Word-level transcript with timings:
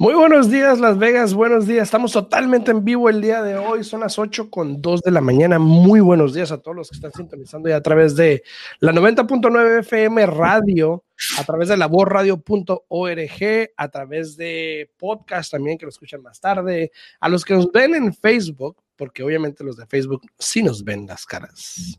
Muy 0.00 0.14
buenos 0.14 0.50
días, 0.50 0.80
Las 0.80 0.96
Vegas. 0.96 1.34
Buenos 1.34 1.66
días. 1.66 1.82
Estamos 1.82 2.12
totalmente 2.12 2.70
en 2.70 2.86
vivo 2.86 3.10
el 3.10 3.20
día 3.20 3.42
de 3.42 3.58
hoy. 3.58 3.84
Son 3.84 4.00
las 4.00 4.18
8 4.18 4.48
con 4.48 4.80
2 4.80 5.02
de 5.02 5.10
la 5.10 5.20
mañana. 5.20 5.58
Muy 5.58 6.00
buenos 6.00 6.32
días 6.32 6.50
a 6.52 6.56
todos 6.56 6.74
los 6.74 6.88
que 6.88 6.96
están 6.96 7.12
sintonizando 7.12 7.68
ya 7.68 7.76
a 7.76 7.82
través 7.82 8.16
de 8.16 8.42
la 8.78 8.92
90.9 8.92 9.80
FM 9.80 10.24
Radio, 10.24 11.04
a 11.36 11.44
través 11.44 11.68
de 11.68 11.76
laborradio.org, 11.76 13.70
a 13.76 13.88
través 13.90 14.38
de 14.38 14.90
podcast 14.96 15.50
también 15.50 15.76
que 15.76 15.84
lo 15.84 15.90
escuchan 15.90 16.22
más 16.22 16.40
tarde, 16.40 16.92
a 17.20 17.28
los 17.28 17.44
que 17.44 17.52
nos 17.52 17.70
ven 17.70 17.94
en 17.94 18.14
Facebook, 18.14 18.78
porque 19.00 19.22
obviamente 19.22 19.64
los 19.64 19.78
de 19.78 19.86
Facebook 19.86 20.20
sí 20.38 20.62
nos 20.62 20.84
ven 20.84 21.06
las 21.06 21.24
caras. 21.24 21.98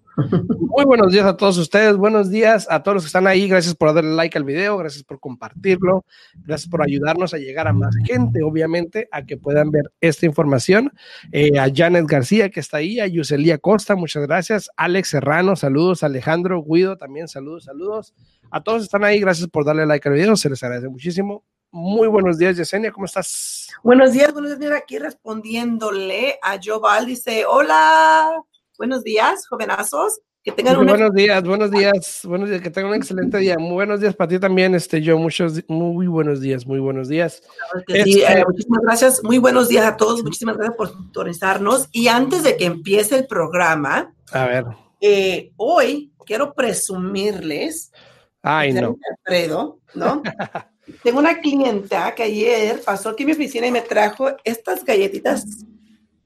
Muy 0.60 0.86
buenos 0.86 1.12
días 1.12 1.26
a 1.26 1.36
todos 1.36 1.58
ustedes, 1.58 1.98
buenos 1.98 2.30
días 2.30 2.68
a 2.70 2.84
todos 2.84 2.94
los 2.94 3.04
que 3.06 3.08
están 3.08 3.26
ahí, 3.26 3.48
gracias 3.48 3.74
por 3.74 3.92
darle 3.92 4.12
like 4.12 4.38
al 4.38 4.44
video, 4.44 4.78
gracias 4.78 5.02
por 5.02 5.20
compartirlo, 5.20 6.06
gracias 6.46 6.70
por 6.70 6.84
ayudarnos 6.84 7.34
a 7.34 7.40
llegar 7.40 7.68
a 7.68 7.74
más 7.74 7.96
gente, 8.06 8.44
obviamente, 8.44 9.10
a 9.12 9.26
que 9.26 9.36
puedan 9.36 9.72
ver 9.72 9.92
esta 10.00 10.28
información. 10.28 10.92
Eh, 11.32 11.58
a 11.58 11.72
Janet 11.74 12.06
García 12.06 12.52
que 12.52 12.60
está 12.60 12.78
ahí, 12.78 13.00
a 13.00 13.08
Yuselía 13.08 13.58
Costa, 13.58 13.96
muchas 13.96 14.28
gracias, 14.28 14.70
Alex 14.78 15.10
Serrano, 15.10 15.56
saludos, 15.56 16.04
Alejandro 16.04 16.64
Guido, 16.64 16.98
también 16.98 17.28
saludos, 17.28 17.64
saludos. 17.64 18.14
A 18.52 18.62
todos 18.62 18.84
están 18.84 19.04
ahí, 19.04 19.20
gracias 19.20 19.50
por 19.50 19.66
darle 19.66 19.88
like 19.88 20.08
al 20.08 20.14
video, 20.14 20.36
se 20.36 20.52
les 20.52 20.62
agradece 20.62 20.88
muchísimo. 20.88 21.44
Muy 21.74 22.10
buenos 22.10 22.38
días, 22.38 22.58
Yesenia, 22.58 22.92
¿cómo 22.92 23.06
estás? 23.06 23.70
Buenos 23.82 24.12
días, 24.12 24.34
buenos 24.34 24.50
días. 24.50 24.60
Mira, 24.60 24.76
aquí 24.76 25.00
respondiéndole 25.00 26.38
a 26.42 26.60
Joval, 26.62 27.06
dice, 27.06 27.46
hola, 27.46 28.44
buenos 28.78 29.06
días, 29.06 29.48
jovenazos. 29.48 30.20
Que 30.44 30.52
tengan 30.52 30.78
un 30.80 30.88
buenos 30.88 31.14
días, 31.14 31.42
buenos 31.44 31.72
días, 31.72 32.22
buenos 32.26 32.50
días, 32.50 32.62
que 32.62 32.72
tengan 32.72 32.92
un 32.92 32.98
excelente 32.98 33.38
día. 33.38 33.58
Muy 33.58 33.76
buenos 33.76 34.02
días 34.02 34.14
para 34.14 34.28
ti 34.28 34.38
también, 34.38 34.76
este, 34.76 35.02
yo, 35.02 35.18
muchos, 35.18 35.64
muy 35.70 36.08
buenos 36.08 36.42
días, 36.42 36.68
muy 36.68 36.80
buenos 36.80 37.08
días. 37.08 37.42
Sí, 37.88 38.22
este 38.22 38.40
eh, 38.40 38.44
muchísimas 38.46 38.82
gracias, 38.82 39.24
muy 39.24 39.38
buenos 39.38 39.70
días 39.70 39.86
a 39.86 39.96
todos, 39.96 40.24
muchísimas 40.24 40.58
gracias 40.58 40.76
por 40.76 40.88
autorizarnos. 40.90 41.88
Y 41.94 42.10
antes 42.10 42.44
de 42.44 42.58
que 42.58 42.66
empiece 42.66 43.16
el 43.16 43.28
programa, 43.28 44.14
a 44.34 44.46
ver, 44.46 44.66
eh, 45.00 45.54
hoy 45.56 46.12
quiero 46.26 46.54
presumirles, 46.54 47.94
ay, 48.42 48.74
no, 48.74 48.98
Alfredo, 49.10 49.80
¿no? 49.94 50.22
Tengo 51.04 51.20
una 51.20 51.40
clienta 51.40 52.14
que 52.16 52.24
ayer 52.24 52.82
pasó 52.84 53.10
aquí 53.10 53.24
en 53.24 53.28
mi 53.28 53.34
oficina 53.34 53.68
y 53.68 53.72
me 53.72 53.82
trajo 53.82 54.30
estas 54.44 54.84
galletitas 54.84 55.46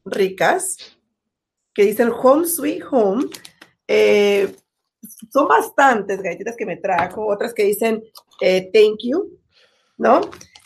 ricas 0.05 0.77
que 1.73 1.83
dicen 1.83 2.09
Home 2.09 2.47
Sweet 2.47 2.83
Home. 2.89 3.25
Eh, 3.87 4.55
son 5.31 5.47
bastantes 5.47 6.21
galletitas 6.21 6.55
que 6.55 6.65
me 6.65 6.77
trajo, 6.77 7.27
otras 7.27 7.53
que 7.53 7.63
dicen 7.63 8.03
eh, 8.41 8.69
Thank 8.73 8.99
you, 9.03 9.37
¿no? 9.97 10.21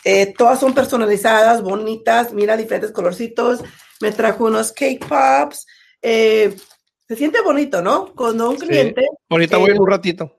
Eh, 0.06 0.34
todas 0.38 0.60
son 0.60 0.74
personalizadas, 0.74 1.62
bonitas, 1.62 2.32
mira, 2.32 2.56
diferentes 2.56 2.92
colorcitos. 2.92 3.62
Me 4.02 4.12
trajo 4.12 4.46
unos 4.46 4.72
cake 4.72 5.06
pops. 5.06 5.66
se 6.02 7.16
siente 7.16 7.42
bonito, 7.42 7.82
¿no? 7.82 8.14
Cuando 8.14 8.52
un 8.52 8.58
cliente. 8.58 9.08
Ahorita 9.30 9.58
voy 9.58 9.72
en 9.72 9.82
un 9.82 9.88
ratito. 9.88 10.39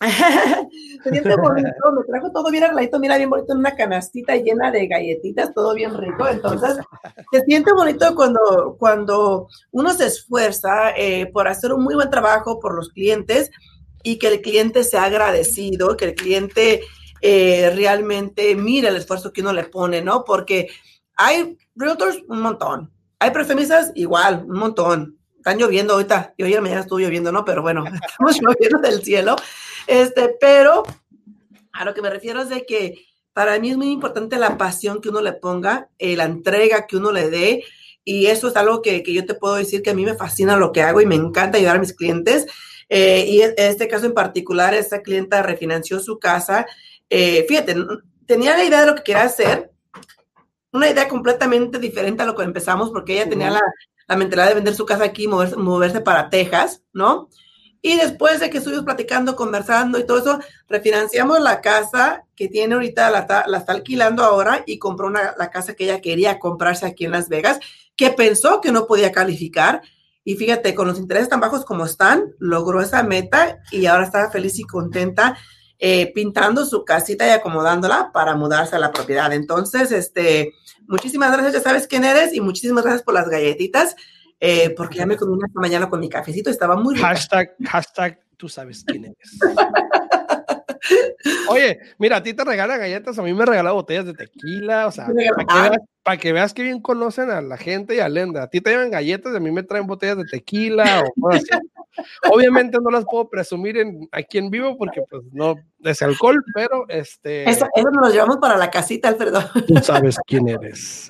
se 1.02 1.10
siente 1.10 1.36
bonito, 1.36 1.92
me 1.92 2.04
trajo 2.04 2.30
todo 2.30 2.50
bien 2.50 2.64
arregladito, 2.64 3.00
mira, 3.00 3.16
bien 3.16 3.30
bonito 3.30 3.52
en 3.52 3.58
una 3.58 3.74
canastita 3.74 4.36
llena 4.36 4.70
de 4.70 4.86
galletitas, 4.86 5.52
todo 5.52 5.74
bien 5.74 5.96
rico. 5.96 6.28
Entonces, 6.28 6.76
se 7.32 7.40
siente 7.42 7.72
bonito 7.72 8.14
cuando, 8.14 8.76
cuando 8.78 9.48
uno 9.72 9.92
se 9.92 10.06
esfuerza 10.06 10.90
eh, 10.96 11.26
por 11.32 11.48
hacer 11.48 11.72
un 11.72 11.82
muy 11.82 11.96
buen 11.96 12.10
trabajo 12.10 12.60
por 12.60 12.74
los 12.74 12.90
clientes 12.90 13.50
y 14.04 14.18
que 14.18 14.28
el 14.28 14.40
cliente 14.40 14.84
sea 14.84 15.04
agradecido, 15.04 15.96
que 15.96 16.04
el 16.06 16.14
cliente 16.14 16.82
eh, 17.20 17.72
realmente 17.74 18.54
mire 18.54 18.88
el 18.88 18.96
esfuerzo 18.96 19.32
que 19.32 19.40
uno 19.40 19.52
le 19.52 19.64
pone, 19.64 20.00
¿no? 20.00 20.24
Porque 20.24 20.68
hay 21.16 21.58
realtors 21.74 22.18
un 22.28 22.40
montón, 22.40 22.92
hay 23.18 23.32
preferencias 23.32 23.90
igual, 23.96 24.44
un 24.46 24.58
montón. 24.58 25.18
Están 25.36 25.58
lloviendo 25.58 25.94
ahorita, 25.94 26.34
y 26.36 26.42
hoy 26.42 26.54
a 26.54 26.60
mañana 26.60 26.82
estuvo 26.82 26.98
lloviendo, 26.98 27.32
¿no? 27.32 27.44
Pero 27.44 27.62
bueno, 27.62 27.84
estamos 28.08 28.40
lloviendo 28.40 28.78
del 28.80 29.02
cielo. 29.02 29.36
Este, 29.88 30.36
pero 30.38 30.84
a 31.72 31.84
lo 31.86 31.94
que 31.94 32.02
me 32.02 32.10
refiero 32.10 32.42
es 32.42 32.50
de 32.50 32.66
que 32.66 33.06
para 33.32 33.58
mí 33.58 33.70
es 33.70 33.76
muy 33.76 33.90
importante 33.90 34.36
la 34.36 34.58
pasión 34.58 35.00
que 35.00 35.08
uno 35.08 35.22
le 35.22 35.32
ponga, 35.32 35.88
eh, 35.98 36.14
la 36.14 36.24
entrega 36.24 36.86
que 36.86 36.98
uno 36.98 37.10
le 37.10 37.30
dé. 37.30 37.64
Y 38.04 38.26
eso 38.26 38.48
es 38.48 38.56
algo 38.56 38.82
que, 38.82 39.02
que, 39.02 39.12
yo 39.12 39.24
te 39.24 39.34
puedo 39.34 39.54
decir 39.54 39.82
que 39.82 39.90
a 39.90 39.94
mí 39.94 40.04
me 40.04 40.14
fascina 40.14 40.56
lo 40.56 40.72
que 40.72 40.82
hago 40.82 41.00
y 41.00 41.06
me 41.06 41.14
encanta 41.14 41.56
ayudar 41.58 41.76
a 41.76 41.80
mis 41.80 41.94
clientes. 41.94 42.46
Eh, 42.90 43.24
y 43.28 43.40
en 43.42 43.54
este 43.56 43.88
caso 43.88 44.06
en 44.06 44.14
particular, 44.14 44.74
esta 44.74 45.02
clienta 45.02 45.42
refinanció 45.42 46.00
su 46.00 46.18
casa. 46.18 46.66
Eh, 47.08 47.46
fíjate, 47.48 47.76
tenía 48.26 48.56
la 48.56 48.64
idea 48.64 48.80
de 48.80 48.86
lo 48.86 48.94
que 48.94 49.02
quería 49.02 49.22
hacer, 49.22 49.70
una 50.72 50.90
idea 50.90 51.08
completamente 51.08 51.78
diferente 51.78 52.22
a 52.22 52.26
lo 52.26 52.34
que 52.34 52.42
empezamos, 52.42 52.90
porque 52.90 53.14
ella 53.14 53.28
tenía 53.28 53.50
la, 53.50 53.62
la 54.06 54.16
mentalidad 54.16 54.48
de 54.48 54.54
vender 54.54 54.74
su 54.74 54.84
casa 54.84 55.04
aquí 55.04 55.24
y 55.24 55.28
moverse, 55.28 55.56
moverse 55.56 56.00
para 56.00 56.28
Texas, 56.28 56.82
¿no? 56.92 57.30
Y 57.80 57.96
después 57.96 58.40
de 58.40 58.50
que 58.50 58.58
estuvimos 58.58 58.84
platicando, 58.84 59.36
conversando 59.36 59.98
y 59.98 60.06
todo 60.06 60.18
eso, 60.18 60.40
refinanciamos 60.68 61.40
la 61.40 61.60
casa 61.60 62.24
que 62.34 62.48
tiene 62.48 62.74
ahorita, 62.74 63.10
la, 63.10 63.20
está 63.56 63.72
alquilando 63.72 64.24
ahora 64.24 64.64
y 64.66 64.78
compró 64.78 65.06
una, 65.06 65.34
la 65.38 65.50
casa 65.50 65.74
que 65.74 65.84
ella 65.84 66.00
quería 66.00 66.38
comprarse 66.38 66.86
aquí 66.86 67.04
en 67.04 67.12
Las 67.12 67.28
Vegas, 67.28 67.60
que 67.96 68.10
pensó 68.10 68.60
que 68.60 68.72
no 68.72 68.86
podía 68.86 69.12
calificar. 69.12 69.82
Y 70.24 70.34
fíjate, 70.34 70.74
con 70.74 70.88
los 70.88 70.98
intereses 70.98 71.28
tan 71.28 71.40
bajos 71.40 71.64
como 71.64 71.86
están, 71.86 72.34
logró 72.38 72.80
esa 72.80 73.02
meta 73.02 73.60
y 73.70 73.86
ahora 73.86 74.04
está 74.04 74.30
feliz 74.30 74.58
y 74.58 74.64
contenta 74.64 75.38
eh, 75.80 76.12
pintando 76.12 76.66
su 76.66 76.84
casita 76.84 77.24
y 77.28 77.30
acomodándola 77.30 78.10
para 78.12 78.34
mudarse 78.34 78.74
a 78.74 78.80
la 78.80 78.90
propiedad. 78.90 79.32
Entonces, 79.32 79.92
este, 79.92 80.52
muchísimas 80.88 81.30
gracias, 81.30 81.54
ya 81.54 81.60
sabes 81.60 81.86
quién 81.86 82.04
eres 82.04 82.34
y 82.34 82.40
muchísimas 82.40 82.82
gracias 82.82 83.04
por 83.04 83.14
las 83.14 83.28
galletitas. 83.28 83.94
Eh, 84.40 84.74
porque 84.76 84.98
ya 84.98 85.06
me 85.06 85.16
comí 85.16 85.32
una 85.32 85.46
esta 85.46 85.60
mañana 85.60 85.88
con 85.88 86.00
mi 86.00 86.08
cafecito, 86.08 86.50
estaba 86.50 86.76
muy 86.76 86.94
rico. 86.94 87.06
Hashtag, 87.06 87.54
hashtag, 87.66 88.20
tú 88.36 88.48
sabes 88.48 88.84
quién 88.84 89.06
eres. 89.06 89.38
Oye, 91.50 91.78
mira, 91.98 92.18
a 92.18 92.22
ti 92.22 92.34
te 92.34 92.44
regalan 92.44 92.78
galletas, 92.78 93.18
a 93.18 93.22
mí 93.22 93.34
me 93.34 93.44
regalan 93.44 93.74
botellas 93.74 94.06
de 94.06 94.14
tequila, 94.14 94.86
o 94.86 94.92
sea, 94.92 95.08
para 96.02 96.16
que, 96.16 96.32
veas, 96.32 96.54
que 96.54 96.62
bien 96.62 96.80
conocen 96.80 97.30
a 97.30 97.40
la 97.40 97.56
gente 97.56 97.96
y 97.96 98.00
a 98.00 98.08
Lenda. 98.08 98.44
A 98.44 98.48
ti 98.48 98.60
te 98.60 98.70
llevan 98.70 98.90
galletas, 98.90 99.34
a 99.34 99.40
mí 99.40 99.50
me 99.50 99.62
traen 99.62 99.86
botellas 99.86 100.18
de 100.18 100.24
tequila 100.24 101.04
o 101.20 101.30
así. 101.30 101.46
Obviamente 102.30 102.78
no 102.82 102.90
las 102.90 103.04
puedo 103.04 103.28
presumir 103.28 103.78
en, 103.78 104.08
aquí 104.12 104.38
en 104.38 104.50
vivo 104.50 104.76
porque 104.76 105.02
pues 105.08 105.22
no 105.32 105.56
es 105.82 106.02
alcohol, 106.02 106.42
pero 106.54 106.84
este... 106.88 107.48
Eso, 107.48 107.66
eso 107.74 107.90
nos 107.90 108.08
lo 108.08 108.12
llevamos 108.12 108.38
para 108.38 108.56
la 108.56 108.70
casita, 108.70 109.08
Alfredo. 109.08 109.40
Tú 109.66 109.76
sabes 109.82 110.16
quién 110.26 110.48
eres. 110.48 111.08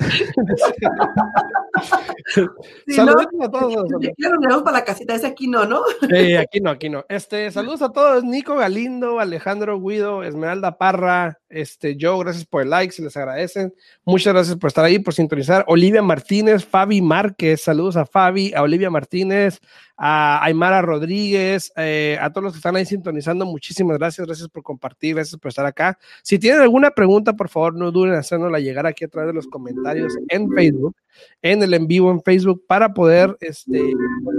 saludos 2.89 3.27
a 3.41 3.51
todos. 3.51 3.89
Claro, 4.17 4.35
nos 4.35 4.43
llevamos 4.43 4.63
para 4.63 4.79
la 4.79 4.85
casita, 4.85 5.15
ese 5.15 5.27
aquí 5.27 5.49
no, 5.49 5.65
¿no? 5.65 5.83
Sí, 6.09 6.37
aquí 6.37 6.61
no, 6.61 6.71
aquí 6.71 6.89
no. 6.89 7.05
Este, 7.09 7.51
saludos 7.51 7.83
a 7.83 7.91
todos, 7.91 8.25
Nico 8.25 8.57
Galindo, 8.57 9.21
Alejandro 9.21 9.81
Guido, 9.81 10.23
Esmeralda 10.23 10.79
Parra, 10.79 11.38
este, 11.49 11.97
Joe, 11.99 12.19
gracias 12.25 12.45
por 12.45 12.63
el 12.63 12.71
like, 12.71 12.93
se 12.93 13.03
les 13.03 13.17
agradecen. 13.17 13.73
Muchas 14.05 14.33
gracias 14.35 14.57
por 14.57 14.69
estar 14.69 14.85
ahí, 14.85 14.99
por 14.99 15.15
sintonizar. 15.15 15.65
Olivia 15.69 16.03
Martínez, 16.03 16.65
Fabi 16.65 17.01
Márquez, 17.01 17.63
saludos 17.63 17.97
a 17.97 18.05
Fabi, 18.05 18.53
a 18.55 18.63
Olivia 18.63 18.91
Martínez, 18.91 19.61
a 19.97 20.45
Aymara 20.45 20.83
Rodríguez, 20.83 21.73
eh, 21.77 22.19
a 22.21 22.31
todos 22.31 22.45
los 22.45 22.53
que 22.53 22.59
están 22.59 22.77
ahí 22.77 22.87
sintonizando, 22.87 23.45
muchísimas 23.47 23.99
gracias, 23.99 24.27
gracias 24.27 24.49
por 24.49 24.63
compartir, 24.63 25.15
gracias 25.17 25.41
por 25.41 25.49
estar 25.49 25.67
acá. 25.67 25.99
Si 26.23 26.39
tienen 26.39 26.61
alguna 26.61 26.91
pregunta, 26.91 27.33
por 27.33 27.49
favor, 27.49 27.75
no 27.75 27.91
duden 27.91 28.13
en 28.13 28.19
hacérnosla 28.19 28.61
llegar 28.61 28.87
aquí 28.87 29.05
a 29.05 29.09
través 29.09 29.29
de 29.29 29.35
los 29.35 29.47
comentarios 29.47 30.17
en 30.29 30.51
Facebook, 30.53 30.95
en 31.43 31.63
el 31.63 31.75
en 31.75 31.87
vivo 31.87 32.11
en 32.11 32.23
Facebook, 32.23 32.65
para 32.67 32.93
poder 32.93 33.37
este, 33.41 33.79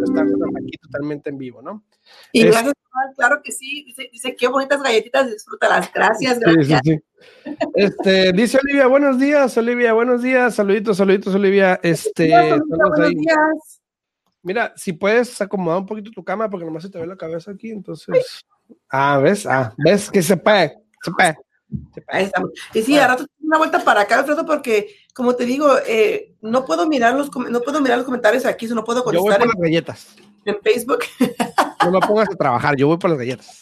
estar 0.04 0.26
aquí 0.26 0.78
totalmente 0.82 1.30
en 1.30 1.38
vivo, 1.38 1.62
¿no? 1.62 1.84
Y 2.32 2.44
gracias, 2.44 2.74
claro 3.16 3.42
que 3.44 3.52
sí, 3.52 3.94
dice, 4.12 4.36
qué 4.36 4.48
bonitas 4.48 4.82
galletitas, 4.82 5.32
disfrútalas, 5.32 5.92
gracias, 5.94 6.40
gracias. 6.40 6.82
Sí, 6.84 6.92
sí, 6.92 6.96
sí. 6.96 7.60
Este, 7.76 8.32
dice 8.34 8.60
Olivia, 8.64 8.88
buenos 8.88 9.20
días, 9.20 9.58
Olivia, 9.58 9.94
buenos 9.94 10.22
días, 10.22 10.56
saluditos, 10.56 10.98
saluditos, 10.98 11.36
Olivia. 11.36 11.80
Este, 11.84 12.30
buenos 12.68 13.10
días. 13.10 13.82
Mira, 14.42 14.74
si 14.76 14.94
puedes 14.94 15.42
acomodar 15.42 15.80
un 15.80 15.86
poquito 15.86 16.12
tu 16.12 16.24
cama 16.24 16.50
porque 16.50 16.66
nomás 16.66 16.84
se 16.84 16.90
te 16.90 17.00
ve 17.00 17.08
la 17.08 17.18
cabeza 17.18 17.52
aquí, 17.52 17.72
entonces. 17.72 18.46
Ah, 18.90 19.20
¿ves? 19.20 19.46
Ah, 19.46 19.74
¿ves? 19.78 20.10
Que 20.10 20.22
se 20.22 20.38
puede, 20.38 20.78
se 21.04 21.12
puede. 21.12 21.38
Ahí 22.08 22.26
estamos. 22.26 22.52
Y 22.74 22.82
sí, 22.82 22.98
ahora 22.98 23.18
una 23.50 23.58
vuelta 23.58 23.84
para 23.84 24.02
acá, 24.02 24.20
Alfredo, 24.20 24.46
porque, 24.46 24.96
como 25.12 25.36
te 25.36 25.44
digo, 25.44 25.72
eh, 25.88 26.36
no 26.42 26.66
puedo 26.66 26.88
mirar 26.88 27.16
los 27.16 27.32
no 27.36 27.62
puedo 27.62 27.82
mirar 27.82 27.98
los 27.98 28.06
comentarios 28.06 28.46
aquí, 28.46 28.68
no 28.68 28.84
puedo 28.84 29.04
contestar. 29.04 29.32
Yo 29.32 29.38
voy 29.38 29.48
por 29.48 29.56
las 29.56 29.64
galletas. 29.64 30.16
En 30.46 30.58
Facebook. 30.62 31.00
No 31.86 31.92
me 31.92 32.00
pongas 32.02 32.30
a 32.30 32.36
trabajar, 32.36 32.76
yo 32.76 32.88
voy 32.88 32.98
por 32.98 33.10
las 33.10 33.20
galletas. 33.20 33.62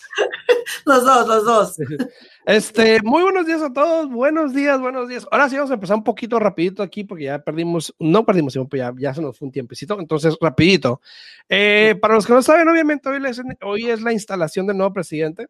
los 0.86 1.06
dos, 1.06 1.28
los 1.28 1.46
dos. 1.46 1.78
Este, 2.48 3.02
muy 3.04 3.24
buenos 3.24 3.46
días 3.46 3.62
a 3.62 3.72
todos, 3.72 4.10
buenos 4.10 4.54
días, 4.54 4.80
buenos 4.80 5.10
días. 5.10 5.28
Ahora 5.32 5.50
sí 5.50 5.56
vamos 5.56 5.70
a 5.70 5.74
empezar 5.74 5.98
un 5.98 6.04
poquito 6.04 6.40
rapidito 6.40 6.82
aquí 6.82 7.04
porque 7.04 7.26
ya 7.26 7.40
perdimos, 7.40 7.94
no 8.00 8.26
perdimos 8.26 8.54
tiempo, 8.54 8.78
ya, 8.78 8.94
ya 8.98 9.14
se 9.14 9.22
nos 9.22 9.38
fue 9.38 9.48
un 9.48 9.52
tiempecito, 9.52 10.00
entonces 10.00 10.38
rapidito. 10.40 11.02
Eh, 11.50 11.96
para 12.02 12.16
los 12.16 12.26
que 12.26 12.32
no 12.32 12.42
saben, 12.42 12.70
obviamente 12.70 13.10
hoy, 13.10 13.22
hoy 13.64 13.90
es 13.90 14.02
la 14.02 14.14
instalación 14.14 14.66
del 14.66 14.78
nuevo 14.78 14.94
presidente. 14.94 15.48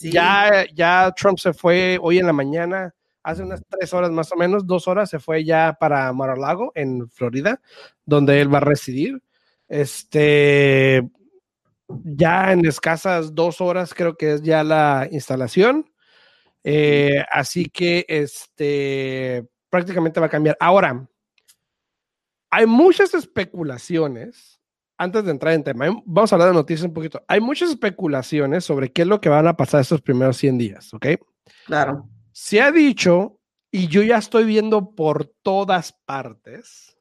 Ya, 0.00 0.66
ya 0.74 1.12
Trump 1.16 1.38
se 1.38 1.54
fue 1.54 1.98
hoy 2.00 2.18
en 2.18 2.26
la 2.26 2.32
mañana, 2.34 2.94
hace 3.24 3.42
unas 3.42 3.62
tres 3.68 3.92
horas 3.92 4.10
más 4.10 4.30
o 4.30 4.36
menos, 4.36 4.66
dos 4.66 4.86
horas, 4.86 5.10
se 5.10 5.18
fue 5.18 5.44
ya 5.44 5.76
para 5.80 6.12
Mar-a-Lago, 6.12 6.70
en 6.74 7.08
Florida, 7.08 7.60
donde 8.04 8.40
él 8.40 8.52
va 8.52 8.58
a 8.58 8.60
residir. 8.60 9.20
Este, 9.66 11.08
ya 11.88 12.52
en 12.52 12.64
escasas 12.66 13.34
dos 13.34 13.60
horas 13.60 13.94
creo 13.94 14.16
que 14.16 14.34
es 14.34 14.42
ya 14.42 14.62
la 14.62 15.08
instalación. 15.10 15.90
Eh, 16.62 17.24
así 17.32 17.66
que 17.66 18.06
este 18.08 19.46
prácticamente 19.70 20.20
va 20.20 20.26
a 20.26 20.30
cambiar. 20.30 20.56
Ahora, 20.60 21.08
hay 22.50 22.66
muchas 22.66 23.14
especulaciones 23.14 24.60
antes 24.96 25.24
de 25.24 25.30
entrar 25.32 25.54
en 25.54 25.64
tema, 25.64 25.86
vamos 26.04 26.32
a 26.32 26.36
hablar 26.36 26.48
de 26.48 26.54
noticias 26.54 26.86
un 26.86 26.94
poquito. 26.94 27.24
Hay 27.26 27.40
muchas 27.40 27.70
especulaciones 27.70 28.64
sobre 28.64 28.92
qué 28.92 29.02
es 29.02 29.08
lo 29.08 29.20
que 29.20 29.28
van 29.28 29.46
a 29.48 29.56
pasar 29.56 29.80
estos 29.80 30.00
primeros 30.00 30.36
100 30.36 30.58
días, 30.58 30.94
¿ok? 30.94 31.06
Claro. 31.66 32.08
Se 32.36 32.60
ha 32.60 32.72
dicho, 32.72 33.38
y 33.70 33.86
yo 33.86 34.02
ya 34.02 34.18
estoy 34.18 34.42
viendo 34.42 34.90
por 34.90 35.24
todas 35.44 35.92
partes, 35.92 36.98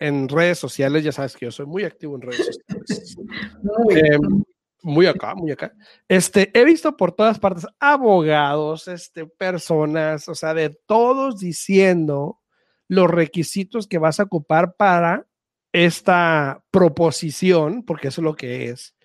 en 0.00 0.28
redes 0.28 0.58
sociales, 0.58 1.04
ya 1.04 1.12
sabes 1.12 1.36
que 1.36 1.46
yo 1.46 1.52
soy 1.52 1.66
muy 1.66 1.84
activo 1.84 2.16
en 2.16 2.22
redes 2.22 2.46
sociales. 2.46 3.16
muy, 3.62 4.00
em, 4.00 4.44
muy 4.82 5.06
acá, 5.06 5.36
muy 5.36 5.52
acá. 5.52 5.72
Este, 6.08 6.50
he 6.52 6.64
visto 6.64 6.96
por 6.96 7.12
todas 7.12 7.38
partes 7.38 7.64
abogados, 7.78 8.88
este, 8.88 9.24
personas, 9.24 10.28
o 10.28 10.34
sea, 10.34 10.52
de 10.52 10.70
todos 10.70 11.38
diciendo 11.38 12.40
los 12.88 13.08
requisitos 13.08 13.86
que 13.86 13.98
vas 13.98 14.18
a 14.18 14.24
ocupar 14.24 14.74
para 14.74 15.28
esta 15.70 16.64
proposición, 16.72 17.84
porque 17.84 18.08
eso 18.08 18.20
es 18.20 18.24
lo 18.24 18.34
que 18.34 18.70
es, 18.70 18.96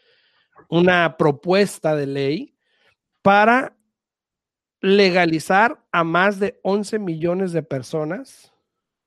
una 0.69 1.17
propuesta 1.17 1.95
de 1.95 2.07
ley 2.07 2.57
para 3.21 3.76
legalizar 4.81 5.83
a 5.91 6.03
más 6.03 6.39
de 6.39 6.59
11 6.63 6.99
millones 6.99 7.51
de 7.51 7.63
personas 7.63 8.53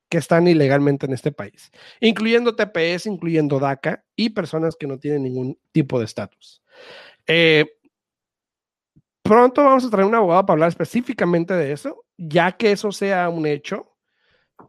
que 0.08 0.19
están 0.19 0.49
ilegalmente 0.49 1.06
en 1.06 1.12
este 1.12 1.31
país, 1.31 1.70
incluyendo 2.00 2.56
TPS, 2.56 3.06
incluyendo 3.06 3.61
DACA 3.61 4.05
y 4.17 4.31
personas 4.31 4.75
que 4.76 4.88
no 4.88 4.99
tienen 4.99 5.22
ningún 5.22 5.58
tipo 5.70 5.99
de 5.99 6.05
estatus. 6.05 6.62
Eh, 7.26 7.64
pronto 9.22 9.62
vamos 9.62 9.84
a 9.84 9.90
traer 9.90 10.06
un 10.06 10.14
abogado 10.17 10.46
para 10.46 10.55
hablar 10.55 10.69
específicamente 10.70 11.55
de 11.55 11.72
eso, 11.72 12.05
ya 12.17 12.52
que 12.52 12.72
eso 12.72 12.90
sea 12.90 13.28
un 13.28 13.46
hecho 13.46 13.90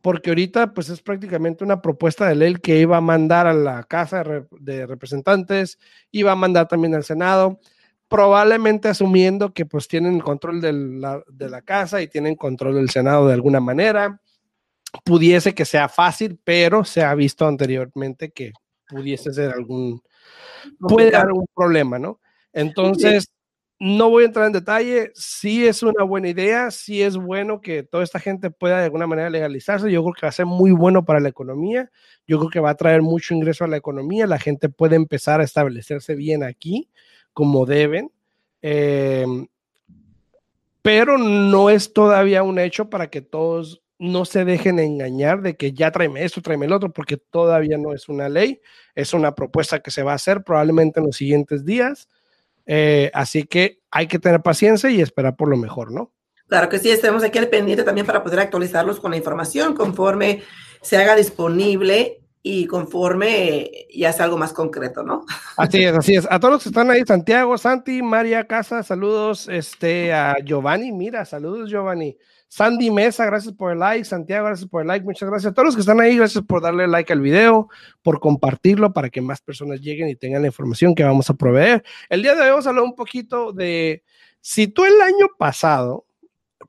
porque 0.01 0.29
ahorita 0.29 0.73
pues 0.73 0.89
es 0.89 1.01
prácticamente 1.01 1.63
una 1.63 1.81
propuesta 1.81 2.27
de 2.27 2.35
ley 2.35 2.55
que 2.55 2.79
iba 2.79 2.97
a 2.97 3.01
mandar 3.01 3.47
a 3.47 3.53
la 3.53 3.83
Casa 3.83 4.23
de 4.51 4.85
Representantes, 4.85 5.77
iba 6.11 6.31
a 6.31 6.35
mandar 6.35 6.67
también 6.67 6.95
al 6.95 7.03
Senado, 7.03 7.59
probablemente 8.11 8.89
asumiendo 8.89 9.53
que 9.53 9.65
pues 9.65 9.87
tienen 9.87 10.19
control 10.19 10.59
de 10.59 10.73
la, 10.73 11.23
de 11.29 11.49
la 11.49 11.61
Casa 11.61 12.01
y 12.01 12.09
tienen 12.09 12.35
control 12.35 12.75
del 12.75 12.89
Senado 12.89 13.25
de 13.25 13.33
alguna 13.33 13.61
manera. 13.61 14.19
Pudiese 15.05 15.55
que 15.55 15.63
sea 15.63 15.87
fácil, 15.87 16.37
pero 16.43 16.83
se 16.83 17.03
ha 17.03 17.15
visto 17.15 17.47
anteriormente 17.47 18.31
que 18.31 18.51
pudiese 18.89 19.31
ser 19.31 19.53
algún, 19.53 20.01
puede 20.77 21.11
dar 21.11 21.31
un 21.31 21.45
problema, 21.55 21.99
¿no? 21.99 22.19
Entonces, 22.51 23.31
no 23.79 24.09
voy 24.09 24.23
a 24.23 24.25
entrar 24.27 24.45
en 24.45 24.51
detalle, 24.51 25.11
sí 25.15 25.65
es 25.65 25.81
una 25.81 26.03
buena 26.03 26.27
idea, 26.27 26.69
sí 26.69 27.01
es 27.01 27.15
bueno 27.15 27.61
que 27.61 27.81
toda 27.81 28.03
esta 28.03 28.19
gente 28.19 28.51
pueda 28.51 28.79
de 28.79 28.83
alguna 28.83 29.07
manera 29.07 29.29
legalizarse, 29.29 29.89
yo 29.89 30.03
creo 30.03 30.13
que 30.13 30.25
va 30.25 30.29
a 30.29 30.33
ser 30.33 30.47
muy 30.47 30.71
bueno 30.71 31.05
para 31.05 31.21
la 31.21 31.29
economía, 31.29 31.89
yo 32.27 32.39
creo 32.39 32.49
que 32.49 32.59
va 32.59 32.71
a 32.71 32.75
traer 32.75 33.01
mucho 33.01 33.33
ingreso 33.33 33.63
a 33.63 33.69
la 33.69 33.77
economía, 33.77 34.27
la 34.27 34.37
gente 34.37 34.67
puede 34.67 34.97
empezar 34.97 35.39
a 35.39 35.45
establecerse 35.45 36.13
bien 36.13 36.43
aquí, 36.43 36.89
como 37.33 37.65
deben, 37.65 38.11
em, 38.61 39.47
pero 40.81 41.17
no 41.17 41.69
es 41.69 41.93
todavía 41.93 42.43
un 42.43 42.59
hecho 42.59 42.89
para 42.89 43.09
que 43.09 43.21
todos 43.21 43.81
no 43.99 44.25
se 44.25 44.45
dejen 44.45 44.79
engañar 44.79 45.41
de 45.41 45.55
que 45.55 45.73
ya 45.73 45.91
tráeme 45.91 46.23
esto, 46.23 46.41
tráeme 46.41 46.65
el 46.65 46.73
otro, 46.73 46.91
porque 46.91 47.17
todavía 47.17 47.77
no 47.77 47.93
es 47.93 48.09
una 48.09 48.29
ley, 48.29 48.61
es 48.95 49.13
una 49.13 49.35
propuesta 49.35 49.79
que 49.79 49.91
se 49.91 50.01
va 50.01 50.13
a 50.13 50.15
hacer 50.15 50.43
probablemente 50.43 50.99
en 50.99 51.05
los 51.05 51.17
siguientes 51.17 51.65
días 51.65 52.07
eh, 52.65 53.11
así 53.13 53.43
que 53.43 53.79
hay 53.89 54.07
que 54.07 54.17
tener 54.17 54.41
paciencia 54.41 54.89
y 54.89 55.01
esperar 55.01 55.35
por 55.35 55.49
lo 55.49 55.57
mejor, 55.57 55.91
¿no? 55.91 56.13
Claro 56.47 56.69
que 56.69 56.79
sí, 56.79 56.89
estemos 56.89 57.23
aquí 57.23 57.37
al 57.37 57.49
pendiente 57.49 57.83
también 57.83 58.05
para 58.05 58.23
poder 58.23 58.39
actualizarlos 58.39 58.99
con 58.99 59.11
la 59.11 59.17
información 59.17 59.73
conforme 59.73 60.41
se 60.81 60.97
haga 60.97 61.15
disponible 61.15 62.20
y 62.43 62.65
conforme 62.65 63.69
ya 63.93 64.11
sea 64.13 64.25
algo 64.25 64.37
más 64.37 64.53
concreto, 64.53 65.03
¿no? 65.03 65.25
Así 65.57 65.83
es, 65.83 65.95
así 65.95 66.15
es. 66.15 66.27
A 66.29 66.39
todos 66.39 66.53
los 66.55 66.63
que 66.63 66.69
están 66.69 66.89
ahí, 66.89 67.03
Santiago, 67.05 67.57
Santi, 67.57 68.01
María 68.01 68.47
Casa, 68.47 68.81
saludos, 68.83 69.47
este, 69.47 70.11
a 70.13 70.37
Giovanni, 70.43 70.91
mira, 70.91 71.25
saludos 71.25 71.69
Giovanni. 71.69 72.17
Sandy 72.51 72.91
Mesa, 72.91 73.25
gracias 73.25 73.53
por 73.53 73.71
el 73.71 73.79
like. 73.79 74.03
Santiago, 74.03 74.47
gracias 74.47 74.67
por 74.67 74.81
el 74.81 74.87
like. 74.89 75.05
Muchas 75.05 75.29
gracias 75.29 75.51
a 75.51 75.53
todos 75.53 75.67
los 75.67 75.75
que 75.75 75.79
están 75.79 76.01
ahí. 76.01 76.17
Gracias 76.17 76.43
por 76.43 76.61
darle 76.61 76.85
like 76.85 77.13
al 77.13 77.21
video, 77.21 77.69
por 78.01 78.19
compartirlo 78.19 78.91
para 78.91 79.09
que 79.09 79.21
más 79.21 79.39
personas 79.39 79.79
lleguen 79.79 80.09
y 80.09 80.17
tengan 80.17 80.41
la 80.41 80.49
información 80.49 80.93
que 80.93 81.05
vamos 81.05 81.29
a 81.29 81.33
proveer. 81.35 81.81
El 82.09 82.23
día 82.23 82.35
de 82.35 82.41
hoy 82.41 82.49
vamos 82.49 82.65
a 82.65 82.69
hablar 82.69 82.83
un 82.83 82.95
poquito 82.95 83.53
de 83.53 84.03
si 84.41 84.67
tú 84.67 84.83
el 84.83 84.99
año 84.99 85.27
pasado 85.37 86.05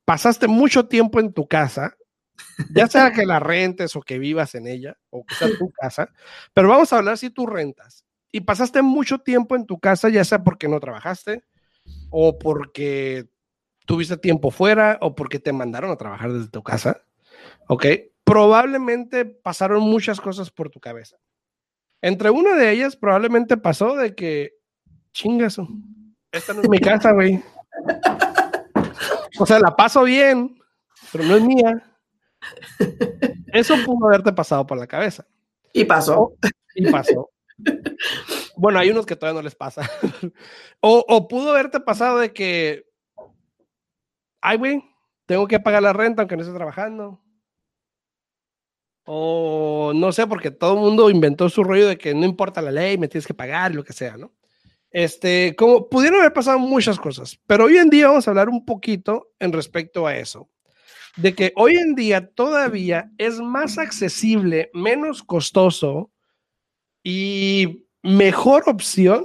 pasaste 0.05 0.47
mucho 0.47 0.87
tiempo 0.87 1.19
en 1.19 1.33
tu 1.33 1.49
casa, 1.49 1.97
ya 2.75 2.87
sea 2.87 3.13
que 3.13 3.27
la 3.27 3.41
rentes 3.41 3.97
o 3.97 4.01
que 4.01 4.19
vivas 4.19 4.55
en 4.55 4.67
ella 4.67 4.97
o 5.11 5.25
que 5.25 5.35
sea 5.35 5.49
tu 5.59 5.71
casa, 5.71 6.09
pero 6.53 6.69
vamos 6.69 6.93
a 6.93 6.99
hablar 6.99 7.19
si 7.19 7.31
tú 7.31 7.47
rentas 7.47 8.05
y 8.31 8.41
pasaste 8.41 8.83
mucho 8.83 9.19
tiempo 9.19 9.57
en 9.57 9.67
tu 9.67 9.79
casa, 9.79 10.09
ya 10.09 10.25
sea 10.25 10.43
porque 10.43 10.69
no 10.69 10.81
trabajaste 10.81 11.45
o 12.11 12.39
porque 12.39 13.29
tuviste 13.87 14.17
tiempo 14.17 14.51
fuera 14.51 14.99
o 15.01 15.15
porque 15.15 15.39
te 15.39 15.53
mandaron 15.53 15.91
a 15.91 15.97
trabajar 15.97 16.33
desde 16.33 16.49
tu 16.49 16.63
casa, 16.63 17.03
¿ok? 17.69 17.87
Probablemente 18.25 19.25
pasaron 19.25 19.83
muchas 19.83 20.21
cosas 20.21 20.51
por 20.51 20.71
tu 20.71 20.81
cabeza. 20.81 21.17
Entre 22.01 22.31
una 22.31 22.55
de 22.55 22.71
ellas 22.71 22.97
probablemente 22.97 23.57
pasó 23.57 23.97
de 23.97 24.15
que, 24.15 24.55
chingazo, 25.13 25.69
esta 26.33 26.55
no 26.55 26.63
es 26.63 26.69
mi 26.69 26.79
casa, 26.79 27.13
güey. 27.13 27.43
O 29.39 29.47
sea, 29.47 29.59
la 29.59 29.77
paso 29.77 30.05
bien, 30.05 30.59
pero 31.11 31.25
no 31.25 31.37
es 31.37 31.43
mía. 31.43 31.83
Eso 33.53 33.75
pudo 33.85 34.07
haberte 34.07 34.33
pasado 34.33 34.67
por 34.67 34.79
la 34.79 34.87
cabeza. 34.87 35.27
Y 35.73 35.85
pasó. 35.85 36.35
Y 36.75 36.91
pasó. 36.91 37.31
Bueno, 38.57 38.79
hay 38.79 38.91
unos 38.91 39.07
que 39.07 39.17
todavía 39.17 39.41
no 39.41 39.45
les 39.45 39.55
pasa. 39.55 39.89
O, 40.85 41.05
o 41.07 41.29
pudo 41.29 41.51
haberte 41.51 41.79
pasado 41.79 42.19
de 42.19 42.33
que 42.33 42.85
ay, 44.43 44.59
güey, 44.59 44.85
tengo 45.25 45.49
que 45.49 45.61
pagar 45.61 45.83
la 45.83 45.95
renta 45.95 46.21
aunque 46.23 46.37
no 46.37 46.43
esté 46.43 46.55
trabajando. 46.55 47.21
O 49.05 49.93
no 49.95 50.13
sé, 50.13 50.27
porque 50.27 50.51
todo 50.51 50.75
el 50.75 50.81
mundo 50.81 51.11
inventó 51.11 51.49
su 51.49 51.65
rollo 51.65 51.89
de 51.89 51.97
que 51.97 52.15
no 52.15 52.25
importa 52.25 52.61
la 52.61 52.71
ley, 52.71 52.99
me 52.99 53.09
tienes 53.09 53.27
que 53.27 53.35
pagar, 53.35 53.75
lo 53.75 53.83
que 53.83 53.93
sea, 53.93 54.17
¿no? 54.17 54.33
Este, 54.91 55.57
como 55.57 55.89
pudieron 55.89 56.21
haber 56.21 56.35
pasado 56.35 56.59
muchas 56.59 57.01
cosas, 57.01 57.41
pero 57.47 57.65
hoy 57.65 57.79
en 57.79 57.89
día 57.89 58.09
vamos 58.09 58.29
a 58.29 58.31
hablar 58.31 58.49
un 58.51 58.65
poquito 58.65 59.33
en 59.39 59.53
respecto 59.53 60.07
a 60.07 60.17
eso. 60.17 60.51
De 61.17 61.35
que 61.35 61.53
hoy 61.57 61.77
en 61.77 61.95
día 61.95 62.27
todavía 62.27 63.11
es 63.19 63.39
más 63.41 63.79
accesible, 63.79 64.71
menos 64.73 65.23
costoso 65.23 66.11
y 67.05 67.87
mejor 68.03 68.65
opción 68.67 69.25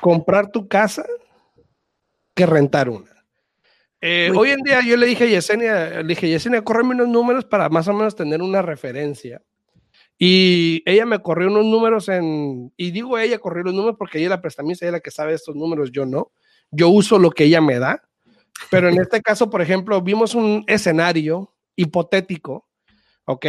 comprar 0.00 0.50
tu 0.50 0.66
casa 0.66 1.04
que 2.34 2.46
rentar 2.46 2.88
una. 2.88 3.14
Eh, 4.00 4.30
hoy 4.36 4.50
en 4.50 4.60
día 4.60 4.80
yo 4.82 4.96
le 4.96 5.06
dije 5.06 5.24
a 5.24 5.28
Yesenia, 5.28 6.02
le 6.02 6.08
dije, 6.08 6.28
Yesenia, 6.28 6.62
córreme 6.62 6.94
unos 6.94 7.08
números 7.08 7.44
para 7.46 7.68
más 7.70 7.88
o 7.88 7.94
menos 7.94 8.14
tener 8.14 8.42
una 8.42 8.60
referencia. 8.60 9.40
Y 10.18 10.82
ella 10.84 11.06
me 11.06 11.20
corrió 11.20 11.48
unos 11.48 11.64
números 11.64 12.08
en, 12.08 12.72
y 12.76 12.90
digo 12.90 13.18
ella 13.18 13.38
corrió 13.38 13.64
los 13.64 13.74
números 13.74 13.96
porque 13.98 14.18
ella 14.18 14.28
la 14.28 14.42
prestamista, 14.42 14.84
ella 14.84 14.92
la 14.92 15.00
que 15.00 15.10
sabe 15.10 15.32
estos 15.32 15.56
números, 15.56 15.90
yo 15.90 16.04
no. 16.04 16.32
Yo 16.70 16.90
uso 16.90 17.18
lo 17.18 17.30
que 17.30 17.44
ella 17.44 17.60
me 17.60 17.78
da. 17.78 18.02
Pero 18.70 18.88
en 18.88 19.00
este 19.00 19.20
caso, 19.20 19.50
por 19.50 19.62
ejemplo, 19.62 20.00
vimos 20.00 20.34
un 20.34 20.64
escenario 20.66 21.54
hipotético, 21.76 22.68
¿ok? 23.24 23.46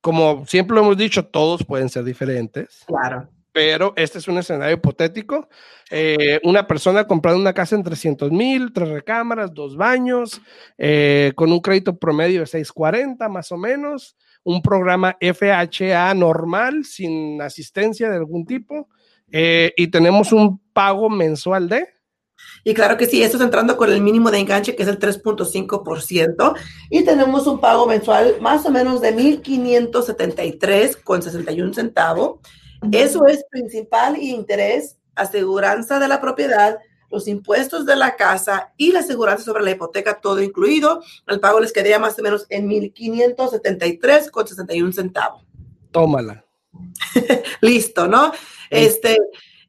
Como 0.00 0.44
siempre 0.46 0.74
lo 0.74 0.82
hemos 0.82 0.96
dicho, 0.96 1.26
todos 1.26 1.64
pueden 1.64 1.88
ser 1.88 2.04
diferentes. 2.04 2.84
Claro. 2.86 3.28
pero 3.52 3.92
este 3.96 4.18
es 4.18 4.28
un 4.28 4.38
escenario 4.38 4.76
hipotético. 4.76 5.48
Eh, 5.90 6.40
una 6.42 6.66
persona 6.66 7.06
comprando 7.06 7.38
una 7.38 7.52
casa 7.52 7.76
en 7.76 7.82
300 7.82 8.32
mil, 8.32 8.72
tres 8.72 8.88
recámaras, 8.88 9.52
dos 9.52 9.76
baños, 9.76 10.40
eh, 10.78 11.32
con 11.36 11.52
un 11.52 11.60
crédito 11.60 11.98
promedio 11.98 12.40
de 12.40 12.46
640 12.46 13.28
más 13.28 13.52
o 13.52 13.58
menos, 13.58 14.16
un 14.42 14.62
programa 14.62 15.16
FHA 15.20 16.14
normal, 16.14 16.84
sin 16.86 17.42
asistencia 17.42 18.08
de 18.08 18.16
algún 18.16 18.46
tipo, 18.46 18.88
eh, 19.30 19.72
y 19.76 19.88
tenemos 19.88 20.32
un 20.32 20.58
pago 20.72 21.10
mensual 21.10 21.68
de... 21.68 21.88
Y 22.64 22.74
claro 22.74 22.96
que 22.96 23.06
sí, 23.06 23.22
esto 23.22 23.36
es 23.38 23.42
entrando 23.42 23.76
con 23.76 23.90
el 23.90 24.00
mínimo 24.00 24.30
de 24.30 24.38
enganche, 24.38 24.76
que 24.76 24.84
es 24.84 24.88
el 24.88 24.98
3.5%, 24.98 26.54
y 26.90 27.04
tenemos 27.04 27.46
un 27.46 27.60
pago 27.60 27.86
mensual 27.86 28.36
más 28.40 28.64
o 28.66 28.70
menos 28.70 29.00
de 29.00 29.16
1.573 29.16 31.02
con 31.02 31.22
61 31.22 31.74
centavos. 31.74 32.38
Eso 32.90 33.26
es 33.26 33.44
principal 33.50 34.16
y 34.16 34.30
interés, 34.30 34.96
aseguranza 35.14 35.98
de 35.98 36.08
la 36.08 36.20
propiedad, 36.20 36.78
los 37.10 37.28
impuestos 37.28 37.84
de 37.84 37.94
la 37.94 38.16
casa 38.16 38.72
y 38.76 38.92
la 38.92 39.00
aseguranza 39.00 39.44
sobre 39.44 39.62
la 39.62 39.72
hipoteca, 39.72 40.20
todo 40.20 40.40
incluido. 40.40 41.02
El 41.26 41.40
pago 41.40 41.60
les 41.60 41.72
quedaría 41.72 41.98
más 41.98 42.18
o 42.18 42.22
menos 42.22 42.46
en 42.48 42.68
1.573 42.68 44.30
con 44.30 44.48
61 44.48 44.92
centavos. 44.92 45.44
Tómala. 45.90 46.44
Listo, 47.60 48.08
¿no? 48.08 48.32
Este, 48.70 49.18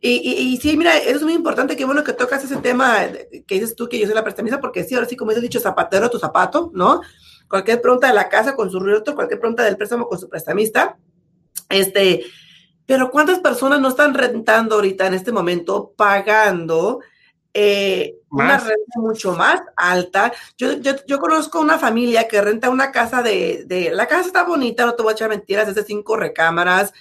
y, 0.06 0.34
y, 0.54 0.58
sí, 0.58 0.76
mira, 0.76 0.98
eso 0.98 1.16
es 1.16 1.24
muy 1.24 1.32
importante, 1.32 1.78
qué 1.78 1.86
bueno 1.86 2.04
que 2.04 2.12
tocas 2.12 2.44
ese 2.44 2.58
tema 2.58 3.08
que 3.48 3.56
dices 3.56 3.74
tú 3.74 3.88
que 3.88 3.98
yo 3.98 4.06
soy 4.06 4.14
la 4.14 4.24
prestamista, 4.24 4.60
porque 4.60 4.84
sí, 4.84 4.96
ahora 4.96 5.08
sí, 5.08 5.16
como 5.16 5.32
has 5.32 5.40
dicho, 5.40 5.62
zapatero 5.62 6.10
tu 6.10 6.20
zapato, 6.20 6.72
¿no? 6.74 7.00
Cualquier 7.48 7.80
pregunta 7.82 8.08
de 8.08 8.14
la 8.14 8.28
casa 8.28 8.54
con 8.54 8.70
su 8.70 8.82
realtor, 8.82 9.16
cualquier 9.16 9.40
pregunta 9.40 9.64
del 9.64 9.78
préstamo 9.78 10.10
con 10.10 10.20
su 10.20 10.28
prestamista, 10.28 10.98
este, 11.70 12.26
pero 12.86 13.10
¿cuántas 13.12 13.40
personas 13.40 13.80
no 13.80 13.88
están 13.88 14.14
rentando 14.14 14.76
ahorita 14.76 15.08
en 15.08 15.14
este 15.14 15.32
momento 15.32 15.94
pagando 15.96 17.00
eh, 17.54 18.18
una 18.30 18.58
renta 18.58 19.00
mucho 19.00 19.32
más 19.38 19.62
alta? 19.78 20.34
Yo, 20.58 20.74
yo, 20.80 20.96
yo, 21.08 21.18
conozco 21.18 21.62
una 21.62 21.80
familia 21.80 22.28
que 22.28 22.42
renta 22.42 22.70
una 22.70 22.92
casa 22.92 23.24
de, 23.24 23.64
de, 23.68 23.92
la 23.92 24.08
casa 24.08 24.28
está 24.28 24.44
bonita, 24.44 24.86
no 24.86 24.96
te 24.96 25.04
voy 25.04 25.12
a 25.12 25.14
echar 25.14 25.30
mentiras, 25.30 25.70
es 25.70 25.76
de 25.76 25.86
cinco 25.86 26.18
recámaras, 26.18 26.92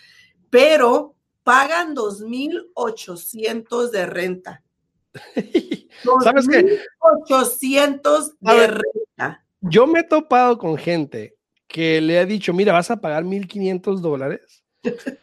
pero 0.51 1.17
pagan 1.43 1.95
2.800 1.95 3.91
de 3.91 4.07
renta. 4.07 4.63
¿Sabes 6.23 6.49
qué? 6.49 6.81
800 6.99 8.39
de 8.41 8.67
renta. 8.67 9.45
Yo 9.61 9.87
me 9.87 10.01
he 10.01 10.05
topado 10.05 10.59
con 10.59 10.77
gente 10.77 11.37
que 11.69 12.01
le 12.01 12.19
ha 12.19 12.27
dicho, 12.27 12.53
mira, 12.53 12.73
vas 12.73 12.91
a 12.91 13.01
pagar 13.01 13.25
1.500 13.25 14.01
dólares 14.01 14.63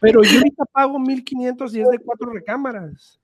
pero 0.00 0.22
yo 0.22 0.38
ahorita 0.38 0.64
pago 0.72 0.98
1500 0.98 1.74
y 1.74 1.80
es 1.80 1.88
de 1.88 1.98
cuatro 1.98 2.30
recámaras. 2.30 3.20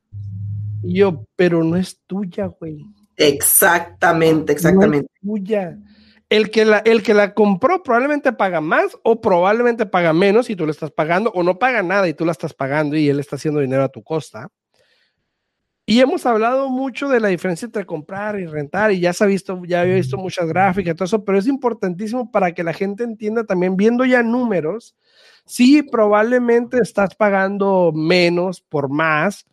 Y 0.82 0.98
yo, 0.98 1.24
pero 1.34 1.64
no 1.64 1.76
es 1.76 1.98
tuya, 2.06 2.46
güey. 2.46 2.84
Exactamente, 3.16 4.52
exactamente. 4.52 5.08
No 5.22 5.36
es 5.36 5.40
tuya. 5.42 5.78
El 6.28 6.50
que, 6.50 6.64
la, 6.64 6.78
el 6.78 7.04
que 7.04 7.14
la 7.14 7.34
compró 7.34 7.84
probablemente 7.84 8.32
paga 8.32 8.60
más 8.60 8.98
o 9.04 9.20
probablemente 9.20 9.86
paga 9.86 10.12
menos 10.12 10.50
y 10.50 10.56
tú 10.56 10.66
le 10.66 10.72
estás 10.72 10.90
pagando 10.90 11.30
o 11.30 11.44
no 11.44 11.58
paga 11.58 11.84
nada 11.84 12.08
y 12.08 12.14
tú 12.14 12.24
la 12.24 12.32
estás 12.32 12.52
pagando 12.52 12.96
y 12.96 13.08
él 13.08 13.20
está 13.20 13.36
haciendo 13.36 13.60
dinero 13.60 13.84
a 13.84 13.88
tu 13.88 14.02
costa. 14.02 14.48
Y 15.88 16.00
hemos 16.00 16.26
hablado 16.26 16.68
mucho 16.68 17.08
de 17.08 17.20
la 17.20 17.28
diferencia 17.28 17.66
entre 17.66 17.86
comprar 17.86 18.40
y 18.40 18.46
rentar 18.46 18.90
y 18.90 18.98
ya 18.98 19.12
se 19.12 19.22
ha 19.22 19.28
visto, 19.28 19.62
ya 19.66 19.84
he 19.84 19.94
visto 19.94 20.16
muchas 20.16 20.48
gráficas 20.48 20.94
y 20.94 20.96
todo 20.96 21.04
eso, 21.04 21.24
pero 21.24 21.38
es 21.38 21.46
importantísimo 21.46 22.32
para 22.32 22.52
que 22.52 22.64
la 22.64 22.72
gente 22.72 23.04
entienda 23.04 23.44
también, 23.44 23.76
viendo 23.76 24.04
ya 24.04 24.24
números, 24.24 24.96
Sí, 25.46 25.84
probablemente 25.84 26.78
estás 26.78 27.14
pagando 27.14 27.92
menos 27.94 28.60
por 28.60 28.88
más, 28.88 29.46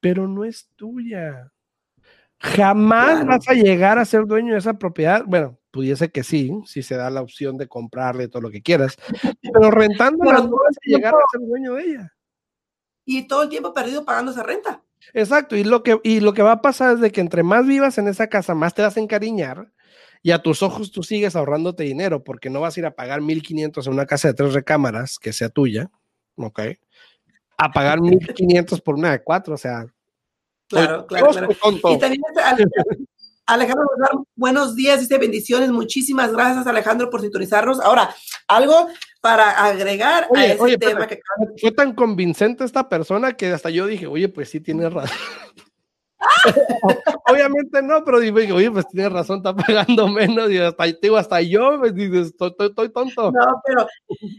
pero 0.00 0.28
no 0.28 0.44
es 0.44 0.68
tuya. 0.76 1.52
Jamás 2.38 3.26
vas 3.26 3.48
a 3.48 3.54
llegar 3.54 3.98
a 3.98 4.04
ser 4.04 4.26
dueño 4.26 4.52
de 4.52 4.60
esa 4.60 4.74
propiedad. 4.74 5.24
Bueno, 5.26 5.58
pudiese 5.74 6.08
que 6.08 6.22
sí, 6.22 6.52
si 6.66 6.84
se 6.84 6.94
da 6.94 7.10
la 7.10 7.20
opción 7.20 7.58
de 7.58 7.66
comprarle 7.66 8.28
todo 8.28 8.42
lo 8.42 8.50
que 8.50 8.62
quieras, 8.62 8.96
pero 9.42 9.72
rentando 9.72 10.24
no 10.24 10.30
vas 10.32 10.76
a 10.76 10.86
llegar 10.86 11.14
a 11.14 11.30
ser 11.32 11.40
dueño 11.40 11.74
de 11.74 11.82
ella. 11.82 12.12
Y 13.04 13.26
todo 13.26 13.42
el 13.42 13.48
tiempo 13.48 13.74
perdido 13.74 14.04
pagando 14.04 14.30
esa 14.30 14.44
renta. 14.44 14.82
Exacto, 15.12 15.56
y 15.56 15.64
lo 15.64 15.82
que, 15.82 15.98
y 16.04 16.20
lo 16.20 16.32
que 16.32 16.42
va 16.42 16.52
a 16.52 16.62
pasar 16.62 16.94
es 16.94 17.00
de 17.00 17.10
que 17.10 17.20
entre 17.20 17.42
más 17.42 17.66
vivas 17.66 17.98
en 17.98 18.06
esa 18.06 18.28
casa, 18.28 18.54
más 18.54 18.72
te 18.72 18.82
vas 18.82 18.96
a 18.96 19.00
encariñar 19.00 19.72
y 20.22 20.30
a 20.30 20.40
tus 20.40 20.62
ojos 20.62 20.92
tú 20.92 21.02
sigues 21.02 21.34
ahorrándote 21.34 21.82
dinero 21.82 22.22
porque 22.22 22.50
no 22.50 22.60
vas 22.60 22.76
a 22.76 22.80
ir 22.80 22.86
a 22.86 22.94
pagar 22.94 23.20
1500 23.20 23.84
en 23.84 23.92
una 23.92 24.06
casa 24.06 24.28
de 24.28 24.34
tres 24.34 24.54
recámaras 24.54 25.18
que 25.18 25.32
sea 25.32 25.48
tuya, 25.48 25.90
¿ok? 26.36 26.60
A 27.58 27.72
pagar 27.72 28.00
1500 28.00 28.80
por 28.80 28.94
una 28.94 29.10
de 29.10 29.22
cuatro, 29.24 29.54
o 29.54 29.58
sea. 29.58 29.86
Claro, 30.68 31.06
claro. 31.06 31.28
claro. 31.28 31.48
Y 31.90 31.98
también 31.98 32.22
Alejandro, 33.46 33.86
buenos 34.36 34.74
días, 34.74 35.00
dice 35.00 35.18
bendiciones. 35.18 35.70
Muchísimas 35.70 36.32
gracias, 36.32 36.66
Alejandro, 36.66 37.10
por 37.10 37.20
sintonizarnos. 37.20 37.78
Ahora, 37.80 38.14
algo 38.48 38.88
para 39.20 39.50
agregar 39.66 40.28
a 40.34 40.44
ese 40.46 40.78
tema 40.78 41.06
que. 41.06 41.20
Fue 41.60 41.72
tan 41.72 41.94
convincente 41.94 42.64
esta 42.64 42.88
persona 42.88 43.32
que 43.32 43.52
hasta 43.52 43.70
yo 43.70 43.86
dije, 43.86 44.06
oye, 44.06 44.28
pues 44.28 44.48
sí 44.48 44.60
tienes 44.60 44.92
razón. 44.92 45.18
Obviamente 47.26 47.82
no, 47.82 48.04
pero 48.04 48.20
dije, 48.20 48.52
oye, 48.52 48.70
pues 48.70 48.86
tienes 48.88 49.12
razón, 49.12 49.38
está 49.38 49.54
pagando 49.54 50.08
menos 50.08 50.50
y 50.50 50.58
hasta, 50.58 50.84
digo, 51.00 51.16
hasta 51.16 51.40
yo 51.40 51.78
me 51.78 51.90
dices, 51.90 52.34
estoy, 52.38 52.88
tonto. 52.90 53.32
No, 53.32 53.62
pero, 53.66 53.86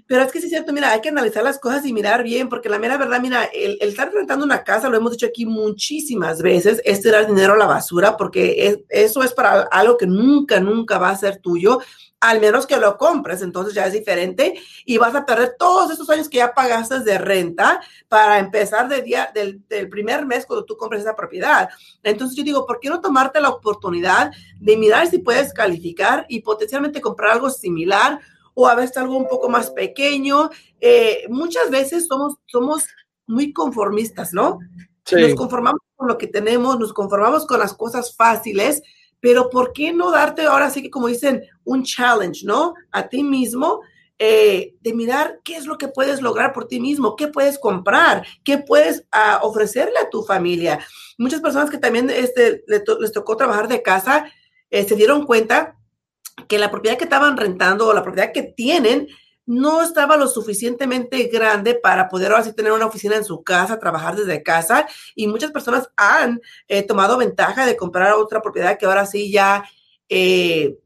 pero 0.08 0.24
es 0.24 0.32
que 0.32 0.40
sí 0.40 0.46
es 0.46 0.52
cierto, 0.52 0.74
mira, 0.74 0.92
hay 0.92 1.02
que 1.02 1.10
analizar 1.10 1.44
las 1.44 1.60
cosas 1.60 1.86
y 1.86 1.94
mirar 1.94 2.24
bien, 2.24 2.50
porque 2.50 2.70
la 2.70 2.80
mera 2.80 2.98
verdad, 2.98 3.22
mira, 3.22 3.46
el, 3.46 3.78
estar 3.82 4.12
rentando 4.12 4.46
una 4.46 4.64
casa, 4.64 4.90
lo 4.90 4.98
hemos 4.98 5.12
dicho 5.12 5.26
aquí 5.26 5.46
muchísimas 5.46 6.42
veces, 6.42 6.82
es 6.84 7.02
tirar 7.02 7.28
dinero 7.28 7.54
a 7.54 7.58
la 7.58 7.66
basura, 7.66 8.18
porque 8.18 8.68
es, 8.68 8.80
eso 8.90 9.24
es 9.24 9.34
para 9.34 9.62
algo 9.64 9.98
que 9.98 10.08
nunca, 10.08 10.60
nunca 10.60 10.98
va 10.98 11.10
a 11.10 11.18
ser 11.18 11.38
tuyo 11.38 11.80
al 12.20 12.40
menos 12.40 12.66
que 12.66 12.78
lo 12.78 12.98
compres, 12.98 13.42
entonces 13.42 13.74
ya 13.74 13.86
es 13.86 13.94
diferente 13.94 14.60
y 14.86 14.98
vas 14.98 15.14
a 15.16 15.26
perder 15.26 15.56
todos 15.60 15.92
esos 15.92 16.10
años 16.10 16.30
que 16.30 16.38
ya 16.38 16.54
pagaste 16.54 17.02
de 17.02 17.18
renta 17.18 17.82
para 18.08 18.40
empezar 18.40 18.88
de 18.88 19.02
día, 19.02 19.30
del, 19.34 19.62
del, 19.68 19.90
primer 19.90 20.26
mes 20.26 20.46
cuando 20.46 20.66
tú 20.66 20.78
compres 20.78 21.02
esa 21.02 21.16
propiedad. 21.16 21.70
Entonces 22.04 22.36
yo 22.36 22.44
digo, 22.44 22.66
¿por 22.66 22.80
qué 22.80 22.90
no 22.90 23.02
tomarte 23.02 23.40
la 23.42 23.50
oportunidad 23.50 24.32
de 24.60 24.78
mirar 24.78 25.08
si 25.08 25.20
puedes 25.20 25.54
calificar 25.54 26.26
y 26.30 26.42
potencialmente 26.42 27.02
comprar 27.02 27.32
algo 27.32 27.50
similar 27.50 28.20
o 28.54 28.68
a 28.68 28.76
veces 28.76 28.98
algo 28.98 29.18
un 29.18 29.28
poco 29.28 29.50
más 29.50 29.70
pequeño? 29.70 30.50
Eh, 30.80 31.26
muchas 31.30 31.70
veces 31.70 32.08
somos, 32.08 32.36
somos 32.46 32.86
muy 33.28 33.54
conformistas, 33.54 34.34
¿no? 34.34 34.60
Sí. 35.04 35.16
Nos 35.16 35.36
conformamos 35.36 35.82
con 35.96 36.08
lo 36.08 36.18
que 36.18 36.28
tenemos, 36.28 36.80
nos 36.80 36.94
conformamos 36.94 37.46
con 37.46 37.60
las 37.60 37.74
cosas 37.74 38.16
fáciles 38.16 38.82
pero 39.26 39.50
¿por 39.50 39.74
qué 39.74 39.92
no 39.92 40.12
darte 40.12 40.44
ahora 40.44 40.70
sí 40.70 40.84
que 40.84 40.92
como 40.92 41.08
dicen 41.08 41.42
un 41.64 41.82
challenge, 41.82 42.46
¿no? 42.46 42.76
A 42.92 43.08
ti 43.10 43.24
mismo. 43.24 43.82
Eh, 44.20 44.76
de 44.80 44.94
mirar 44.94 45.42
qué 45.44 45.58
es 45.58 45.66
lo 45.66 45.78
que 45.78 45.90
puedes 45.90 46.22
lograr 46.22 46.54
por 46.54 46.70
ti 46.70 46.80
mismo, 46.80 47.18
qué 47.18 47.28
puedes 47.28 47.60
comprar, 47.60 48.26
qué 48.46 48.60
puedes 48.60 49.00
uh, 49.12 49.46
ofrecerle 49.46 49.98
a 50.00 50.10
tu 50.10 50.24
familia. 50.24 50.80
Muchas 51.18 51.42
personas 51.42 51.70
que 51.70 51.80
también 51.80 52.10
este, 52.10 52.64
les 52.68 53.12
tocó 53.12 53.36
trabajar 53.36 53.68
de 53.68 53.82
casa 53.82 54.32
eh, 54.70 54.86
se 54.86 54.96
dieron 54.96 55.26
cuenta 55.26 55.76
que 56.48 56.58
la 56.58 56.72
propiedad 56.72 56.98
que 56.98 57.04
estaban 57.04 57.36
rentando 57.36 57.88
o 57.88 57.94
la 57.94 58.04
propiedad 58.04 58.32
que 58.32 58.44
tienen 58.44 59.10
no 59.46 59.82
estaba 59.82 60.18
lo 60.18 60.28
suficientemente 60.28 61.24
grande 61.28 61.76
para 61.76 62.08
poder 62.10 62.32
ahora 62.32 62.44
sí 62.44 62.54
tener 62.54 62.72
una 62.72 62.88
oficina 62.88 63.16
en 63.16 63.24
su 63.24 63.44
casa, 63.44 63.80
trabajar 63.80 64.16
desde 64.16 64.44
casa. 64.44 64.88
Y 65.16 65.28
muchas 65.28 65.52
personas 65.52 65.90
han 65.96 66.42
eh, 66.68 66.84
tomado 66.84 67.18
ventaja 67.18 67.66
de 67.66 67.78
comprar 67.78 68.14
otra 68.14 68.42
propiedad 68.42 68.78
que 68.78 68.86
ahora 68.86 69.06
sí 69.06 69.32
ya 69.32 69.64
eh, 70.10 70.78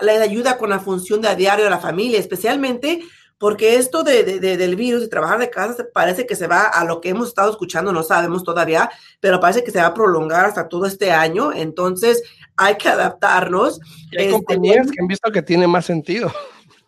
les 0.00 0.20
ayuda 0.20 0.58
con 0.58 0.70
la 0.70 0.80
función 0.80 1.20
de 1.20 1.28
a 1.28 1.34
diario 1.34 1.64
de 1.64 1.70
la 1.70 1.78
familia, 1.78 2.18
especialmente 2.18 3.02
porque 3.38 3.74
esto 3.74 4.04
de, 4.04 4.22
de, 4.22 4.56
del 4.56 4.76
virus 4.76 5.02
y 5.02 5.08
trabajar 5.08 5.40
de 5.40 5.50
casa 5.50 5.84
parece 5.92 6.26
que 6.26 6.36
se 6.36 6.46
va 6.46 6.68
a 6.68 6.84
lo 6.84 7.00
que 7.00 7.08
hemos 7.08 7.26
estado 7.26 7.50
escuchando, 7.50 7.92
no 7.92 8.04
sabemos 8.04 8.44
todavía, 8.44 8.88
pero 9.18 9.40
parece 9.40 9.64
que 9.64 9.72
se 9.72 9.80
va 9.80 9.86
a 9.86 9.94
prolongar 9.94 10.44
hasta 10.44 10.68
todo 10.68 10.86
este 10.86 11.10
año. 11.10 11.52
Entonces 11.52 12.22
hay 12.56 12.76
que 12.76 12.88
adaptarnos. 12.88 13.80
Y 14.12 14.18
hay 14.18 14.24
este, 14.26 14.32
compañías 14.32 14.88
que 14.92 15.00
han 15.00 15.08
visto 15.08 15.32
que 15.32 15.42
tiene 15.42 15.66
más 15.66 15.86
sentido. 15.86 16.32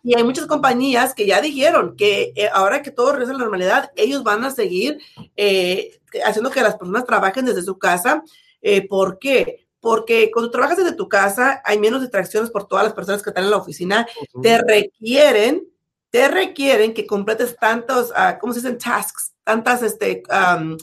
Y 0.05 0.15
hay 0.15 0.23
muchas 0.23 0.45
compañías 0.45 1.15
que 1.15 1.25
ya 1.25 1.41
dijeron 1.41 1.95
que 1.95 2.31
eh, 2.35 2.47
ahora 2.53 2.83
que 2.83 2.91
todo 2.91 3.11
regresa 3.11 3.31
a 3.31 3.33
la 3.33 3.39
normalidad, 3.39 3.91
ellos 3.95 4.23
van 4.23 4.45
a 4.45 4.51
seguir 4.51 4.99
eh, 5.35 5.99
haciendo 6.23 6.51
que 6.51 6.61
las 6.61 6.77
personas 6.77 7.05
trabajen 7.05 7.43
desde 7.43 7.63
su 7.63 7.79
casa. 7.79 8.23
Eh, 8.61 8.87
¿Por 8.87 9.17
qué? 9.17 9.67
Porque 9.79 10.29
cuando 10.31 10.51
trabajas 10.51 10.77
desde 10.77 10.91
tu 10.91 11.09
casa 11.09 11.59
hay 11.65 11.79
menos 11.79 12.01
distracciones 12.01 12.51
por 12.51 12.67
todas 12.67 12.85
las 12.85 12.93
personas 12.93 13.23
que 13.23 13.31
están 13.31 13.45
en 13.45 13.49
la 13.49 13.57
oficina. 13.57 14.05
Uh 14.15 14.39
-huh. 14.39 14.41
Te 14.43 14.57
requieren, 14.59 15.67
te 16.11 16.27
requieren 16.27 16.93
que 16.93 17.07
completes 17.07 17.57
tantos, 17.57 18.11
uh, 18.11 18.37
¿cómo 18.39 18.53
se 18.53 18.59
dicen? 18.59 18.77
Tasks, 18.77 19.33
tantas, 19.43 19.81
este, 19.81 20.21
um, 20.29 20.73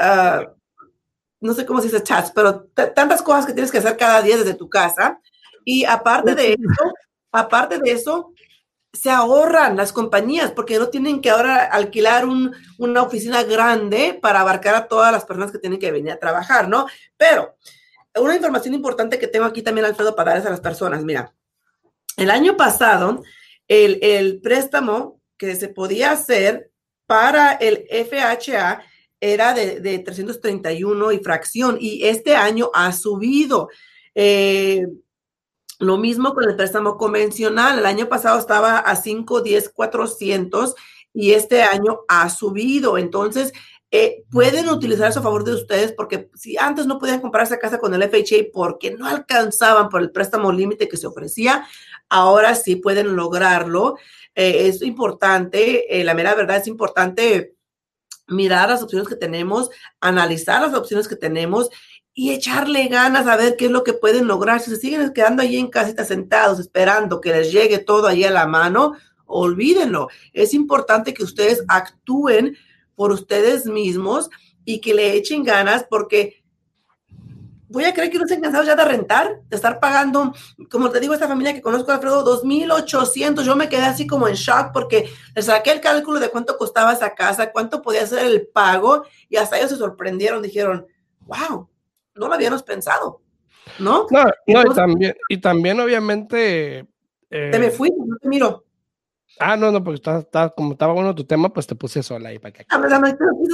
uh, 0.00 0.44
no 1.40 1.54
sé 1.54 1.64
cómo 1.64 1.80
se 1.80 1.86
dice 1.86 2.00
tasks, 2.00 2.32
pero 2.34 2.64
tantas 2.74 3.22
cosas 3.22 3.46
que 3.46 3.52
tienes 3.52 3.70
que 3.70 3.78
hacer 3.78 3.96
cada 3.96 4.20
día 4.22 4.36
desde 4.36 4.54
tu 4.54 4.68
casa. 4.68 5.20
Y 5.64 5.84
aparte 5.84 6.34
de 6.34 6.54
eso, 6.54 6.94
aparte 7.32 7.78
de 7.78 7.92
eso, 7.92 8.32
se 8.92 9.10
ahorran 9.10 9.76
las 9.76 9.92
compañías 9.92 10.52
porque 10.52 10.78
no 10.78 10.88
tienen 10.88 11.20
que 11.20 11.30
ahora 11.30 11.64
alquilar 11.64 12.26
una 12.78 13.02
oficina 13.02 13.44
grande 13.44 14.18
para 14.20 14.40
abarcar 14.40 14.74
a 14.74 14.88
todas 14.88 15.12
las 15.12 15.24
personas 15.24 15.52
que 15.52 15.58
tienen 15.58 15.78
que 15.78 15.92
venir 15.92 16.12
a 16.12 16.18
trabajar, 16.18 16.68
¿no? 16.68 16.86
Pero 17.16 17.56
una 18.16 18.34
información 18.34 18.74
importante 18.74 19.18
que 19.18 19.28
tengo 19.28 19.44
aquí 19.44 19.62
también, 19.62 19.86
Alfredo, 19.86 20.16
para 20.16 20.32
darles 20.32 20.46
a 20.46 20.50
las 20.50 20.60
personas, 20.60 21.04
mira, 21.04 21.32
el 22.16 22.30
año 22.30 22.56
pasado, 22.56 23.22
el, 23.68 24.40
préstamo 24.42 25.20
que 25.36 25.54
se 25.54 25.68
podía 25.68 26.10
hacer 26.10 26.70
para 27.06 27.52
el 27.52 27.86
FHA 27.88 28.82
era 29.20 29.54
de, 29.54 29.80
de 29.80 29.98
331 30.00 31.12
y 31.12 31.18
fracción 31.18 31.76
y 31.80 32.06
este 32.06 32.34
año 32.34 32.70
ha 32.74 32.92
subido. 32.92 33.68
Eh, 34.14 34.86
lo 35.80 35.96
mismo 35.96 36.34
con 36.34 36.44
el 36.44 36.54
préstamo 36.56 36.96
convencional. 36.96 37.78
El 37.78 37.86
año 37.86 38.08
pasado 38.08 38.38
estaba 38.38 38.78
a 38.78 38.96
5, 38.96 39.40
10, 39.40 39.70
400 39.70 40.74
y 41.14 41.32
este 41.32 41.62
año 41.62 42.00
ha 42.06 42.28
subido. 42.28 42.98
Entonces, 42.98 43.52
eh, 43.90 44.22
pueden 44.30 44.68
utilizar 44.68 45.10
eso 45.10 45.20
a 45.20 45.22
favor 45.24 45.42
de 45.42 45.54
ustedes 45.54 45.92
porque 45.92 46.30
si 46.34 46.56
antes 46.58 46.86
no 46.86 46.98
podían 46.98 47.20
comprar 47.20 47.44
esa 47.44 47.58
casa 47.58 47.78
con 47.78 47.92
el 47.94 48.02
FHA 48.02 48.50
porque 48.52 48.92
no 48.92 49.06
alcanzaban 49.06 49.88
por 49.88 50.02
el 50.02 50.12
préstamo 50.12 50.52
límite 50.52 50.86
que 50.86 50.98
se 50.98 51.06
ofrecía, 51.06 51.66
ahora 52.10 52.54
sí 52.54 52.76
pueden 52.76 53.16
lograrlo. 53.16 53.96
Eh, 54.34 54.68
es 54.68 54.82
importante, 54.82 55.98
eh, 55.98 56.04
la 56.04 56.14
mera 56.14 56.34
verdad 56.34 56.58
es 56.58 56.68
importante 56.68 57.54
mirar 58.28 58.68
las 58.68 58.82
opciones 58.82 59.08
que 59.08 59.16
tenemos, 59.16 59.70
analizar 60.00 60.60
las 60.60 60.74
opciones 60.74 61.08
que 61.08 61.16
tenemos 61.16 61.70
y 62.14 62.32
echarle 62.32 62.88
ganas 62.88 63.26
a 63.26 63.36
ver 63.36 63.56
qué 63.56 63.66
es 63.66 63.70
lo 63.70 63.84
que 63.84 63.92
pueden 63.92 64.26
lograr. 64.26 64.60
Si 64.60 64.70
se 64.70 64.76
siguen 64.76 65.12
quedando 65.12 65.42
ahí 65.42 65.56
en 65.56 65.68
casita 65.68 66.04
sentados 66.04 66.58
esperando 66.58 67.20
que 67.20 67.30
les 67.30 67.52
llegue 67.52 67.78
todo 67.78 68.06
ahí 68.06 68.24
a 68.24 68.30
la 68.30 68.46
mano, 68.46 68.94
olvídenlo. 69.26 70.08
Es 70.32 70.54
importante 70.54 71.14
que 71.14 71.22
ustedes 71.22 71.64
actúen 71.68 72.56
por 72.94 73.12
ustedes 73.12 73.66
mismos 73.66 74.28
y 74.64 74.80
que 74.80 74.92
le 74.94 75.14
echen 75.14 75.44
ganas 75.44 75.86
porque 75.88 76.42
voy 77.70 77.84
a 77.84 77.94
creer 77.94 78.10
que 78.10 78.18
no 78.18 78.24
estén 78.24 78.40
cansados 78.40 78.66
ya 78.66 78.74
de 78.74 78.84
rentar, 78.84 79.42
de 79.48 79.56
estar 79.56 79.78
pagando, 79.78 80.34
como 80.68 80.90
te 80.90 80.98
digo, 80.98 81.14
esta 81.14 81.28
familia 81.28 81.54
que 81.54 81.62
conozco, 81.62 81.92
Alfredo, 81.92 82.42
2.800. 82.42 83.42
Yo 83.42 83.54
me 83.54 83.68
quedé 83.68 83.82
así 83.82 84.08
como 84.08 84.26
en 84.26 84.34
shock 84.34 84.72
porque 84.72 85.08
les 85.36 85.46
saqué 85.46 85.70
el 85.70 85.80
cálculo 85.80 86.18
de 86.18 86.30
cuánto 86.30 86.58
costaba 86.58 86.92
esa 86.92 87.14
casa, 87.14 87.52
cuánto 87.52 87.80
podía 87.80 88.06
ser 88.06 88.26
el 88.26 88.48
pago 88.48 89.04
y 89.28 89.36
hasta 89.36 89.56
ellos 89.56 89.70
se 89.70 89.76
sorprendieron, 89.76 90.42
dijeron, 90.42 90.86
wow, 91.20 91.69
no 92.20 92.28
lo 92.28 92.34
habíamos 92.34 92.62
pensado, 92.62 93.22
¿no? 93.78 94.06
No, 94.10 94.24
no 94.46 94.62
y, 94.62 94.74
también, 94.74 95.16
y 95.28 95.38
también 95.38 95.80
obviamente... 95.80 96.86
te 97.28 97.58
me 97.58 97.66
eh, 97.66 97.70
fui, 97.70 97.90
no 97.90 98.16
te 98.16 98.28
miro. 98.28 98.64
Ah, 99.38 99.56
no, 99.56 99.70
no, 99.70 99.82
porque 99.82 100.00
está, 100.18 100.50
como 100.50 100.72
estaba 100.72 100.92
bueno 100.92 101.14
tu 101.14 101.24
tema, 101.24 101.52
pues 101.52 101.66
te 101.66 101.74
puse 101.74 102.02
sola 102.02 102.28
ahí 102.28 102.38
para 102.38 102.52
que. 102.52 102.66
Ah, 102.68 102.78
no, 102.78 102.88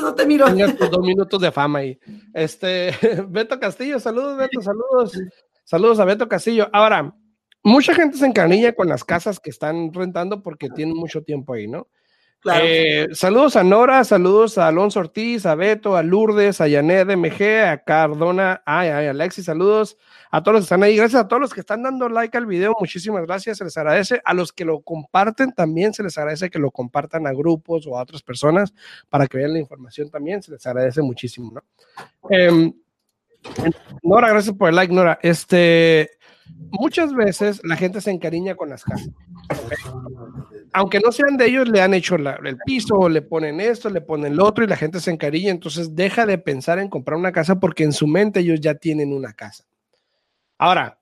no 0.02 0.14
te 0.14 0.26
miro. 0.26 0.46
Tengas 0.46 0.76
tus 0.76 0.90
dos 0.90 1.00
minutos 1.06 1.40
de 1.40 1.52
fama 1.52 1.80
ahí. 1.80 1.98
Este, 2.34 2.92
Beto 3.28 3.60
Castillo, 3.60 4.00
saludos, 4.00 4.36
Beto, 4.36 4.60
saludos. 4.60 5.18
Saludos 5.64 6.00
a 6.00 6.04
Beto 6.04 6.28
Castillo. 6.28 6.68
Ahora, 6.72 7.14
mucha 7.62 7.94
gente 7.94 8.16
se 8.16 8.26
encanilla 8.26 8.74
con 8.74 8.88
las 8.88 9.04
casas 9.04 9.38
que 9.38 9.50
están 9.50 9.92
rentando 9.92 10.42
porque 10.42 10.70
tienen 10.70 10.96
mucho 10.96 11.22
tiempo 11.22 11.54
ahí, 11.54 11.68
¿no? 11.68 11.88
Eh, 12.54 13.08
saludos 13.12 13.56
a 13.56 13.64
Nora, 13.64 14.04
saludos 14.04 14.58
a 14.58 14.68
Alonso 14.68 15.00
Ortiz, 15.00 15.46
a 15.46 15.54
Beto, 15.54 15.96
a 15.96 16.02
Lourdes, 16.02 16.60
a 16.60 16.68
Yanet 16.68 17.08
MG, 17.08 17.64
a 17.64 17.78
Cardona, 17.78 18.62
ay, 18.64 18.88
ay, 18.88 19.06
Alexis, 19.08 19.46
saludos 19.46 19.98
a 20.30 20.42
todos 20.42 20.54
los 20.54 20.62
que 20.62 20.66
están 20.66 20.82
ahí. 20.82 20.96
Gracias 20.96 21.22
a 21.22 21.28
todos 21.28 21.40
los 21.40 21.52
que 21.52 21.60
están 21.60 21.82
dando 21.82 22.08
like 22.08 22.36
al 22.36 22.46
video, 22.46 22.76
muchísimas 22.78 23.26
gracias, 23.26 23.58
se 23.58 23.64
les 23.64 23.76
agradece. 23.76 24.20
A 24.24 24.34
los 24.34 24.52
que 24.52 24.64
lo 24.64 24.80
comparten 24.80 25.52
también 25.52 25.92
se 25.92 26.02
les 26.02 26.16
agradece 26.18 26.50
que 26.50 26.58
lo 26.58 26.70
compartan 26.70 27.26
a 27.26 27.32
grupos 27.32 27.86
o 27.86 27.98
a 27.98 28.02
otras 28.02 28.22
personas 28.22 28.72
para 29.08 29.26
que 29.26 29.38
vean 29.38 29.52
la 29.52 29.58
información 29.58 30.10
también, 30.10 30.42
se 30.42 30.52
les 30.52 30.64
agradece 30.66 31.02
muchísimo, 31.02 31.52
¿no? 31.52 31.62
Em, 32.30 32.72
Nora, 34.02 34.28
gracias 34.28 34.54
por 34.56 34.68
el 34.68 34.76
like, 34.76 34.92
Nora. 34.92 35.18
Este, 35.22 36.10
muchas 36.70 37.14
veces 37.14 37.60
la 37.64 37.76
gente 37.76 38.00
se 38.00 38.10
encariña 38.10 38.54
con 38.54 38.70
las 38.70 38.84
casas 38.84 39.10
aunque 40.76 41.00
no 41.00 41.10
sean 41.10 41.38
de 41.38 41.46
ellos, 41.46 41.66
le 41.70 41.80
han 41.80 41.94
hecho 41.94 42.16
el 42.16 42.58
piso, 42.66 43.08
le 43.08 43.22
ponen 43.22 43.60
esto, 43.60 43.88
le 43.88 44.02
ponen 44.02 44.36
lo 44.36 44.44
otro 44.44 44.62
y 44.62 44.66
la 44.66 44.76
gente 44.76 45.00
se 45.00 45.10
encarilla, 45.10 45.50
entonces 45.50 45.96
deja 45.96 46.26
de 46.26 46.36
pensar 46.36 46.78
en 46.78 46.90
comprar 46.90 47.18
una 47.18 47.32
casa 47.32 47.58
porque 47.58 47.82
en 47.82 47.94
su 47.94 48.06
mente 48.06 48.40
ellos 48.40 48.60
ya 48.60 48.74
tienen 48.74 49.14
una 49.14 49.32
casa. 49.32 49.64
Ahora, 50.58 51.00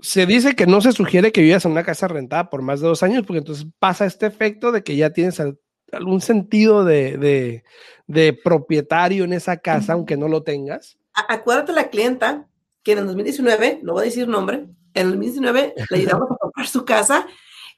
se 0.00 0.26
dice 0.26 0.56
que 0.56 0.66
no 0.66 0.80
se 0.80 0.90
sugiere 0.90 1.30
que 1.30 1.40
vivas 1.40 1.66
en 1.66 1.70
una 1.70 1.84
casa 1.84 2.08
rentada 2.08 2.50
por 2.50 2.62
más 2.62 2.80
de 2.80 2.88
dos 2.88 3.04
años 3.04 3.22
porque 3.24 3.38
entonces 3.38 3.64
pasa 3.78 4.06
este 4.06 4.26
efecto 4.26 4.72
de 4.72 4.82
que 4.82 4.96
ya 4.96 5.10
tienes 5.10 5.40
algún 5.92 6.20
sentido 6.20 6.84
de, 6.84 7.62
de 8.08 8.32
propietario 8.32 9.22
en 9.22 9.34
esa 9.34 9.58
casa, 9.58 9.92
aunque 9.92 10.16
no 10.16 10.26
lo 10.26 10.42
tengas. 10.42 10.98
Acuérdate 11.28 11.72
la 11.72 11.90
clienta 11.90 12.48
que 12.82 12.90
en 12.90 12.98
el 12.98 13.06
2019, 13.06 13.80
no 13.84 13.92
voy 13.92 14.02
a 14.02 14.04
decir 14.06 14.26
nombre, 14.26 14.66
en 14.94 15.06
el 15.06 15.10
2019 15.10 15.74
le 15.90 15.96
ayudamos 15.96 16.28
a 16.32 16.36
comprar 16.38 16.66
su 16.66 16.84
casa 16.84 17.24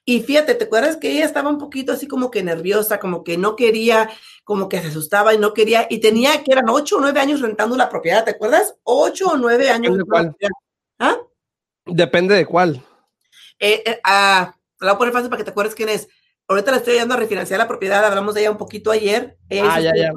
y 0.05 0.23
fíjate, 0.23 0.55
¿te 0.55 0.65
acuerdas 0.65 0.97
que 0.97 1.11
ella 1.13 1.25
estaba 1.25 1.51
un 1.51 1.59
poquito 1.59 1.93
así 1.93 2.09
como 2.09 2.31
que 2.31 2.43
nerviosa, 2.43 2.99
como 2.99 3.23
que 3.23 3.37
no 3.37 3.57
quería, 3.57 4.11
como 4.45 4.69
que 4.69 4.81
se 4.81 4.89
asustaba 4.89 5.35
y 5.35 5.39
no 5.39 5.55
quería, 5.55 5.87
y 5.91 5.99
tenía 5.99 6.43
que 6.43 6.53
eran 6.53 6.69
ocho 6.69 6.97
o 6.97 7.01
nueve 7.01 7.21
años 7.21 7.41
rentando 7.41 7.77
la 7.77 7.89
propiedad, 7.89 8.25
¿te 8.25 8.33
acuerdas? 8.33 8.75
Ocho 8.83 9.29
o 9.29 9.37
nueve 9.37 9.71
años. 9.71 9.97
¿Depende 9.97 10.05
de 10.05 10.09
cuál? 10.09 10.37
¿Ah? 10.99 11.17
Depende 11.87 12.35
de 12.35 12.47
cuál. 12.47 12.83
Eh, 13.59 13.83
eh, 13.85 14.01
ah, 14.05 14.55
te 14.79 14.87
la 14.87 14.93
voy 14.93 14.97
a 14.97 14.99
poner 14.99 15.13
fácil 15.13 15.29
para 15.29 15.39
que 15.39 15.45
te 15.45 15.51
acuerdes 15.51 15.75
quién 15.75 15.91
es. 15.91 16.09
Ahorita 16.49 16.73
le 16.73 16.79
estoy 16.79 16.95
ayudando 16.95 17.15
a 17.15 17.19
refinanciar 17.19 17.59
la 17.59 17.69
propiedad, 17.69 18.05
hablamos 18.05 18.35
de 18.35 18.41
ella 18.41 18.51
un 18.51 18.59
poquito 18.59 18.91
ayer. 18.91 19.39
ah, 19.63 19.81
ya, 19.81 19.93
ya. 19.95 20.13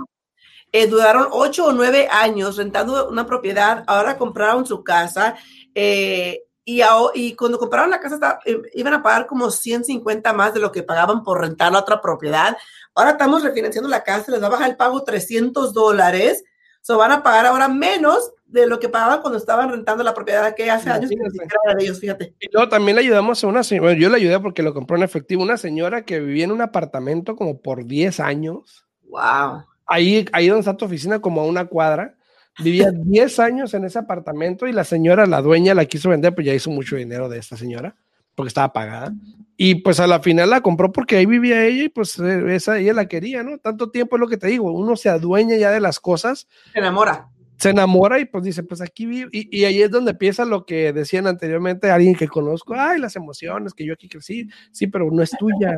Eh, 0.72 0.88
duraron 0.88 1.28
ocho 1.30 1.68
o 1.68 1.72
nueve 1.72 2.08
años 2.10 2.58
rentando 2.58 3.08
una 3.08 3.28
propiedad, 3.28 3.84
ahora 3.86 4.18
compraron 4.18 4.66
su 4.66 4.84
casa. 4.84 5.36
Eh, 5.76 6.46
y, 6.66 6.82
y 7.14 7.36
cuando 7.36 7.60
compraron 7.60 7.90
la 7.90 8.00
casa 8.00 8.40
eh, 8.46 8.62
iban 8.74 8.94
a 8.94 9.04
pagar 9.04 9.28
como 9.28 9.52
150 9.52 10.34
más 10.34 10.54
de 10.54 10.60
lo 10.60 10.72
que 10.72 10.84
pagaban 10.84 11.24
por 11.24 11.42
rentar 11.42 11.72
la 11.72 11.80
otra 11.80 12.02
propiedad. 12.02 12.58
Ahora 12.96 13.12
estamos 13.12 13.44
refinanciando 13.44 13.90
la 13.90 14.04
casa, 14.04 14.32
les 14.32 14.42
va 14.42 14.48
a 14.48 14.52
bajar 14.52 14.70
el 14.70 14.78
pago 14.78 15.04
300 15.04 15.74
dólares. 15.74 16.44
So 16.82 16.98
van 16.98 17.12
a 17.12 17.24
pagar 17.24 17.46
ahora 17.46 17.68
menos 17.68 18.32
de 18.46 18.68
lo 18.68 18.80
que 18.80 18.90
pagaban 18.90 19.22
cuando 19.22 19.38
estaban 19.38 19.70
rentando 19.70 20.04
la 20.04 20.14
propiedad 20.14 20.54
que 20.54 20.70
hace 20.70 20.90
años 20.90 21.10
que 21.10 21.16
era 21.16 21.76
de 21.76 21.84
ellos, 21.84 22.00
fíjate. 22.00 22.36
Y 22.40 22.52
luego 22.52 22.70
también 22.70 22.96
le 22.96 23.02
ayudamos 23.02 23.44
a 23.44 23.48
una 23.48 23.64
señora, 23.64 23.94
yo 23.94 24.10
le 24.10 24.18
ayudé 24.18 24.40
porque 24.40 24.64
lo 24.64 24.74
compró 24.74 24.96
en 24.98 25.04
efectivo, 25.04 25.42
una 25.42 25.58
señora 25.58 26.04
que 26.04 26.20
vivía 26.20 26.44
en 26.44 26.52
un 26.52 26.62
apartamento 26.62 27.36
como 27.36 27.62
por 27.62 27.86
10 27.86 28.20
años. 28.20 28.86
Wow. 29.04 29.64
Ahí, 29.86 30.26
ahí 30.34 30.48
donde 30.48 30.60
está 30.60 30.78
tu 30.78 30.86
oficina, 30.86 31.20
como 31.20 31.42
a 31.42 31.46
una 31.46 31.66
cuadra 31.66 32.16
Vivía 32.60 32.92
10 32.92 33.40
años 33.40 33.74
en 33.74 33.86
ese 33.86 34.00
apartamento 34.00 34.68
y 34.68 34.74
la 34.74 34.84
señora, 34.84 35.26
la 35.26 35.42
dueña, 35.42 35.74
la 35.74 35.86
quiso 35.86 36.10
vender, 36.10 36.36
pues 36.36 36.46
ya 36.46 36.54
hizo 36.54 36.70
mucho 36.70 36.96
dinero 36.96 37.28
de 37.28 37.40
esta 37.40 37.58
señora, 37.58 37.96
porque 38.36 38.50
estaba 38.50 38.72
pagada. 38.74 39.14
Y 39.58 39.76
pues 39.76 40.00
a 40.00 40.08
la 40.08 40.20
final 40.20 40.50
la 40.50 40.62
compró 40.62 40.92
porque 40.92 41.18
ahí 41.18 41.26
vivía 41.26 41.66
ella 41.66 41.84
y 41.84 41.90
pues 41.90 42.20
eh, 42.20 42.56
esa 42.56 42.78
ella 42.78 42.94
la 42.94 43.08
quería, 43.08 43.44
¿no? 43.44 43.58
Tanto 43.58 43.90
tiempo 43.90 44.16
es 44.16 44.20
lo 44.20 44.28
que 44.28 44.38
te 44.38 44.48
digo, 44.48 44.72
uno 44.72 44.96
se 44.96 45.10
adueña 45.10 45.56
ya 45.58 45.72
de 45.72 45.80
las 45.80 46.00
cosas. 46.00 46.48
Se 46.72 46.80
enamora 46.80 47.30
se 47.64 47.70
enamora 47.70 48.20
y 48.20 48.26
pues 48.26 48.44
dice, 48.44 48.62
pues 48.62 48.82
aquí 48.82 49.06
vivo. 49.06 49.30
Y, 49.32 49.64
ahí 49.64 49.82
es 49.82 49.90
donde 49.90 50.12
empieza 50.12 50.44
lo 50.44 50.66
que 50.66 50.92
decían 50.92 51.28
anteriormente 51.28 51.90
alguien 51.90 52.14
que 52.14 52.28
conozco, 52.28 52.74
ay, 52.78 53.00
las 53.00 53.16
emociones, 53.16 53.74
que 53.74 53.86
yo 53.86 53.94
aquí 53.94 54.10
crecí, 54.10 54.50
sí, 54.74 54.88
pero 54.88 55.10
no 55.10 55.24
es 55.24 55.32
tuya. 55.32 55.78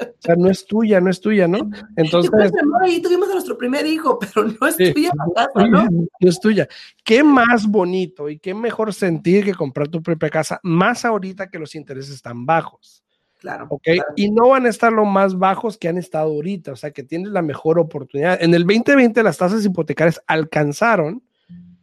O 0.00 0.04
sea, 0.18 0.34
no 0.34 0.48
es 0.48 0.66
tuya, 0.66 0.98
no 0.98 1.10
es 1.10 1.20
tuya, 1.20 1.46
¿no? 1.46 1.58
Entonces... 1.94 2.52
Y 2.88 3.02
tuvimos 3.02 3.28
a 3.28 3.32
nuestro 3.32 3.58
primer 3.58 3.86
hijo, 3.86 4.18
pero 4.34 4.48
no 4.48 4.66
es 4.66 4.76
tuya 4.78 5.10
la 5.14 5.44
casa, 5.44 5.68
¿no? 5.68 5.84
No 5.84 6.28
es 6.28 6.40
tuya. 6.40 6.66
¿Qué 7.04 7.22
más 7.22 7.66
bonito 7.66 8.30
y 8.30 8.38
qué 8.38 8.54
mejor 8.54 8.94
sentir 8.94 9.44
que 9.44 9.52
comprar 9.52 9.88
tu 9.88 10.02
propia 10.02 10.30
casa, 10.30 10.58
más 10.62 11.04
ahorita 11.04 11.50
que 11.50 11.58
los 11.58 11.74
intereses 11.74 12.14
están 12.14 12.46
bajos? 12.46 13.04
Claro, 13.40 13.66
¿ok? 13.68 13.88
Y 14.16 14.30
no 14.30 14.48
van 14.48 14.64
a 14.64 14.70
estar 14.70 14.90
lo 14.90 15.04
más 15.04 15.38
bajos 15.38 15.76
que 15.76 15.88
han 15.88 15.98
estado 15.98 16.30
ahorita, 16.30 16.72
o 16.72 16.76
sea 16.76 16.92
que 16.92 17.02
tienes 17.02 17.28
la 17.28 17.42
mejor 17.42 17.78
oportunidad. 17.78 18.42
En 18.42 18.54
el 18.54 18.64
2020 18.66 19.22
las 19.22 19.36
tasas 19.36 19.62
hipotecarias 19.66 20.22
alcanzaron 20.26 21.22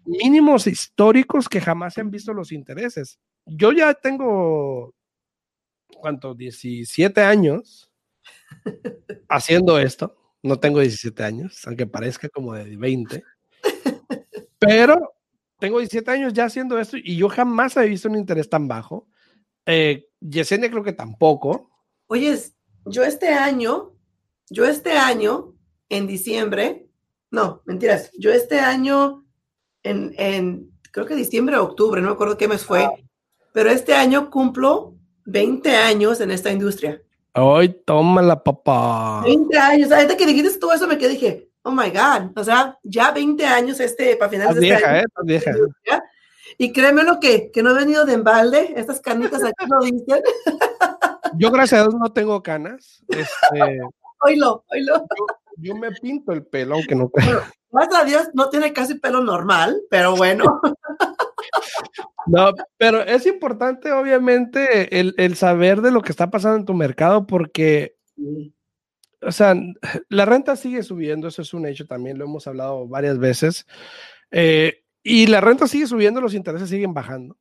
mínimos 0.05 0.67
históricos 0.67 1.49
que 1.49 1.61
jamás 1.61 1.93
se 1.93 2.01
han 2.01 2.11
visto 2.11 2.33
los 2.33 2.51
intereses. 2.51 3.19
Yo 3.45 3.71
ya 3.71 3.93
tengo, 3.93 4.93
¿cuánto? 5.97 6.33
17 6.33 7.21
años 7.21 7.89
haciendo 9.29 9.79
esto. 9.79 10.17
No 10.41 10.59
tengo 10.59 10.79
17 10.79 11.23
años, 11.23 11.65
aunque 11.65 11.87
parezca 11.87 12.27
como 12.29 12.53
de 12.53 12.75
20. 12.75 13.23
Pero 14.59 15.13
tengo 15.59 15.79
17 15.79 16.11
años 16.11 16.33
ya 16.33 16.45
haciendo 16.45 16.77
esto 16.79 16.97
y 16.97 17.15
yo 17.15 17.29
jamás 17.29 17.77
he 17.77 17.85
visto 17.87 18.09
un 18.09 18.17
interés 18.17 18.49
tan 18.49 18.67
bajo. 18.67 19.07
Eh, 19.65 20.09
Yesenia 20.19 20.69
creo 20.69 20.83
que 20.83 20.93
tampoco. 20.93 21.69
Oye, 22.07 22.37
yo 22.85 23.03
este 23.03 23.29
año, 23.29 23.93
yo 24.49 24.65
este 24.65 24.91
año, 24.91 25.55
en 25.89 26.07
diciembre, 26.07 26.87
no, 27.31 27.61
mentiras, 27.65 28.11
yo 28.17 28.31
este 28.31 28.59
año, 28.59 29.22
en, 29.83 30.13
en 30.17 30.71
creo 30.91 31.05
que 31.05 31.15
diciembre 31.15 31.57
o 31.57 31.63
octubre, 31.63 32.01
no 32.01 32.07
me 32.07 32.13
acuerdo 32.13 32.37
qué 32.37 32.47
mes 32.47 32.63
fue, 32.63 32.87
pero 33.51 33.69
este 33.69 33.93
año 33.93 34.29
cumplo 34.29 34.95
20 35.25 35.75
años 35.75 36.21
en 36.21 36.31
esta 36.31 36.51
industria. 36.51 37.01
Ay, 37.33 37.69
tómala, 37.85 38.43
papá. 38.43 39.23
20 39.23 39.57
años. 39.57 39.91
Ahorita 39.91 40.15
que 40.15 40.25
dijiste 40.25 40.59
todo 40.59 40.73
eso 40.73 40.87
me 40.87 40.97
quedé 40.97 41.09
dije, 41.09 41.49
oh 41.63 41.71
my 41.71 41.89
God. 41.89 42.37
O 42.37 42.43
sea, 42.43 42.77
ya 42.83 43.11
20 43.11 43.45
años 43.45 43.79
este, 43.79 44.15
para 44.15 44.29
finales 44.29 44.55
de 44.55 44.67
este 44.67 44.75
vieja, 44.75 44.99
¿eh? 44.99 45.03
vieja. 45.23 45.51
Y 46.57 46.71
créeme 46.71 47.03
lo 47.03 47.19
que, 47.19 47.49
que 47.51 47.63
no 47.63 47.71
he 47.71 47.73
venido 47.73 48.05
de 48.05 48.13
embalde. 48.13 48.73
Estas 48.75 48.99
canitas 48.99 49.43
aquí 49.43 49.65
lo 49.67 49.79
dicen. 49.83 50.21
Yo, 51.37 51.49
gracias 51.49 51.81
a 51.81 51.83
Dios, 51.83 51.95
no 51.95 52.11
tengo 52.11 52.41
canas. 52.43 53.03
Este, 53.09 53.79
oílo, 54.21 54.63
oílo. 54.69 54.95
Yo, 54.95 55.25
me 55.57 55.91
pinto 55.91 56.31
el 56.31 56.45
pelo, 56.45 56.75
aunque 56.75 56.95
no 56.95 57.11
gracias 57.73 58.01
a 58.01 58.05
Dios, 58.05 58.29
no 58.33 58.49
tiene 58.49 58.71
casi 58.71 58.95
pelo 58.95 59.21
normal, 59.21 59.81
pero 59.89 60.15
bueno. 60.15 60.45
No, 62.27 62.51
pero 62.77 63.01
es 63.01 63.25
importante, 63.25 63.91
obviamente, 63.91 64.99
el, 64.99 65.13
el, 65.17 65.35
saber 65.35 65.81
de 65.81 65.91
lo 65.91 66.01
que 66.01 66.11
está 66.11 66.29
pasando 66.29 66.57
en 66.57 66.65
tu 66.65 66.73
mercado, 66.73 67.27
porque, 67.27 67.97
o 69.21 69.31
sea, 69.31 69.55
la 70.07 70.25
renta 70.25 70.55
sigue 70.55 70.83
subiendo, 70.83 71.27
eso 71.27 71.41
es 71.41 71.53
un 71.53 71.65
hecho 71.65 71.85
también, 71.85 72.17
lo 72.17 72.25
hemos 72.25 72.47
hablado 72.47 72.87
varias 72.87 73.17
veces. 73.17 73.65
Eh, 74.31 74.83
y 75.03 75.27
la 75.27 75.41
renta 75.41 75.67
sigue 75.67 75.85
subiendo, 75.85 76.21
los 76.21 76.33
intereses 76.33 76.69
siguen 76.69 76.93
bajando, 76.93 77.37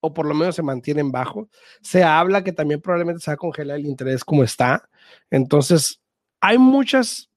o 0.00 0.12
por 0.12 0.26
lo 0.26 0.34
menos 0.34 0.56
se 0.56 0.62
mantienen 0.62 1.12
bajo. 1.12 1.48
Se 1.80 2.02
habla 2.02 2.42
que 2.42 2.52
también 2.52 2.80
probablemente 2.80 3.20
se 3.20 3.30
va 3.30 3.34
a 3.34 3.38
congelar 3.38 3.78
el 3.78 3.86
interés 3.86 4.24
como 4.24 4.42
está. 4.42 4.88
Entonces, 5.30 6.00
hay 6.40 6.58
muchas 6.58 7.30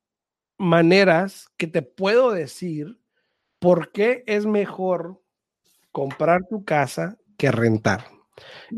maneras 0.59 1.49
que 1.57 1.67
te 1.67 1.81
puedo 1.81 2.31
decir 2.31 2.99
por 3.57 3.91
qué 3.91 4.23
es 4.27 4.45
mejor 4.45 5.21
comprar 5.91 6.41
tu 6.47 6.63
casa 6.63 7.17
que 7.37 7.51
rentar. 7.51 8.05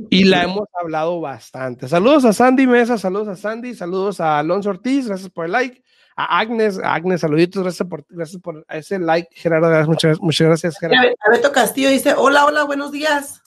Y 0.10 0.24
la 0.24 0.44
hemos 0.44 0.68
hablado 0.74 1.20
bastante. 1.20 1.88
Saludos 1.88 2.26
a 2.26 2.34
Sandy 2.34 2.66
Mesa, 2.66 2.98
saludos 2.98 3.28
a 3.28 3.36
Sandy, 3.36 3.76
saludos 3.76 4.20
a 4.20 4.40
Alonso 4.40 4.70
Ortiz, 4.70 5.08
gracias 5.08 5.30
por 5.30 5.46
el 5.46 5.52
like. 5.52 5.84
A 6.16 6.40
Agnes, 6.40 6.80
Agnes, 6.84 7.22
saluditos, 7.22 7.64
gracias 7.64 7.88
por, 7.88 8.06
gracias 8.10 8.42
por 8.42 8.66
ese 8.70 9.00
like, 9.00 9.30
Gerardo. 9.34 9.88
Muchas, 9.88 10.20
muchas 10.20 10.48
gracias, 10.48 10.78
Gerardo. 10.78 11.14
A 11.20 11.32
Beto 11.32 11.52
Castillo 11.52 11.90
dice: 11.90 12.14
Hola, 12.16 12.46
hola, 12.46 12.64
buenos 12.64 12.92
días. 12.92 13.42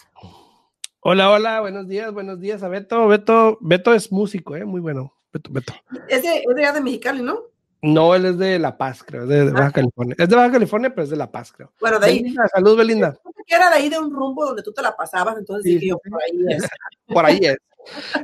Hola, 1.01 1.31
hola, 1.31 1.61
buenos 1.61 1.87
días, 1.87 2.13
buenos 2.13 2.41
días 2.41 2.63
a 2.63 2.69
Beto. 2.69 3.07
Beto, 3.07 3.59
Beto 3.61 3.93
es 3.93 4.11
músico, 4.11 4.57
¿eh? 4.57 4.65
muy 4.65 4.81
bueno. 4.81 5.15
Beto, 5.33 5.51
Beto. 5.53 5.75
Es 6.09 6.23
de, 6.23 6.39
es 6.39 6.57
de, 6.57 6.73
de 6.73 6.81
Mexicali, 6.81 7.23
¿no? 7.23 7.54
No, 7.85 8.15
él 8.15 8.25
es 8.25 8.39
de 8.39 8.59
La 8.59 8.79
Paz, 8.79 9.03
creo, 9.03 9.27
de, 9.27 9.51
Baja 9.51 9.67
ah. 9.67 9.71
California. 9.71 10.17
Es 10.19 10.27
de 10.27 10.37
Baja 10.37 10.53
California, 10.53 10.89
pero 10.89 11.03
es 11.05 11.11
de 11.11 11.17
La 11.17 11.31
Paz, 11.31 11.53
creo. 11.53 11.71
Bueno, 11.79 11.99
de 11.99 12.07
ahí. 12.07 12.23
Belinda, 12.23 12.49
salud, 12.49 12.79
Belinda. 12.79 13.19
Era 13.47 13.69
de 13.69 13.77
ahí 13.77 13.91
de 13.91 13.99
un 13.99 14.11
rumbo 14.11 14.47
donde 14.47 14.63
tú 14.63 14.73
te 14.73 14.81
la 14.81 14.97
pasabas, 14.97 15.37
entonces 15.37 15.65
sí, 15.65 15.75
dije 15.75 15.89
yo, 15.89 15.99
por 15.99 16.23
ahí 16.23 16.47
es. 16.49 16.69
por 17.07 17.27
ahí 17.27 17.41
es. 17.43 17.59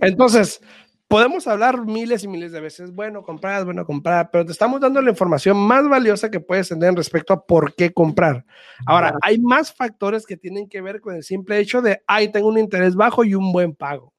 Entonces, 0.00 0.62
podemos 1.08 1.46
hablar 1.46 1.84
miles 1.84 2.24
y 2.24 2.28
miles 2.28 2.52
de 2.52 2.60
veces, 2.62 2.94
bueno, 2.94 3.22
comprar, 3.22 3.66
bueno, 3.66 3.84
comprar, 3.84 4.30
pero 4.30 4.46
te 4.46 4.52
estamos 4.52 4.80
dando 4.80 5.02
la 5.02 5.10
información 5.10 5.58
más 5.58 5.86
valiosa 5.86 6.30
que 6.30 6.40
puedes 6.40 6.70
tener 6.70 6.94
respecto 6.94 7.34
a 7.34 7.44
por 7.44 7.74
qué 7.74 7.92
comprar. 7.92 8.46
Ahora, 8.86 9.18
hay 9.20 9.38
más 9.38 9.74
factores 9.74 10.24
que 10.24 10.38
tienen 10.38 10.70
que 10.70 10.80
ver 10.80 11.02
con 11.02 11.14
el 11.16 11.22
simple 11.22 11.58
hecho 11.58 11.82
de, 11.82 12.02
ay, 12.06 12.32
tengo 12.32 12.48
un 12.48 12.58
interés 12.58 12.94
bajo 12.94 13.24
y 13.24 13.34
un 13.34 13.52
buen 13.52 13.74
pago 13.74 14.14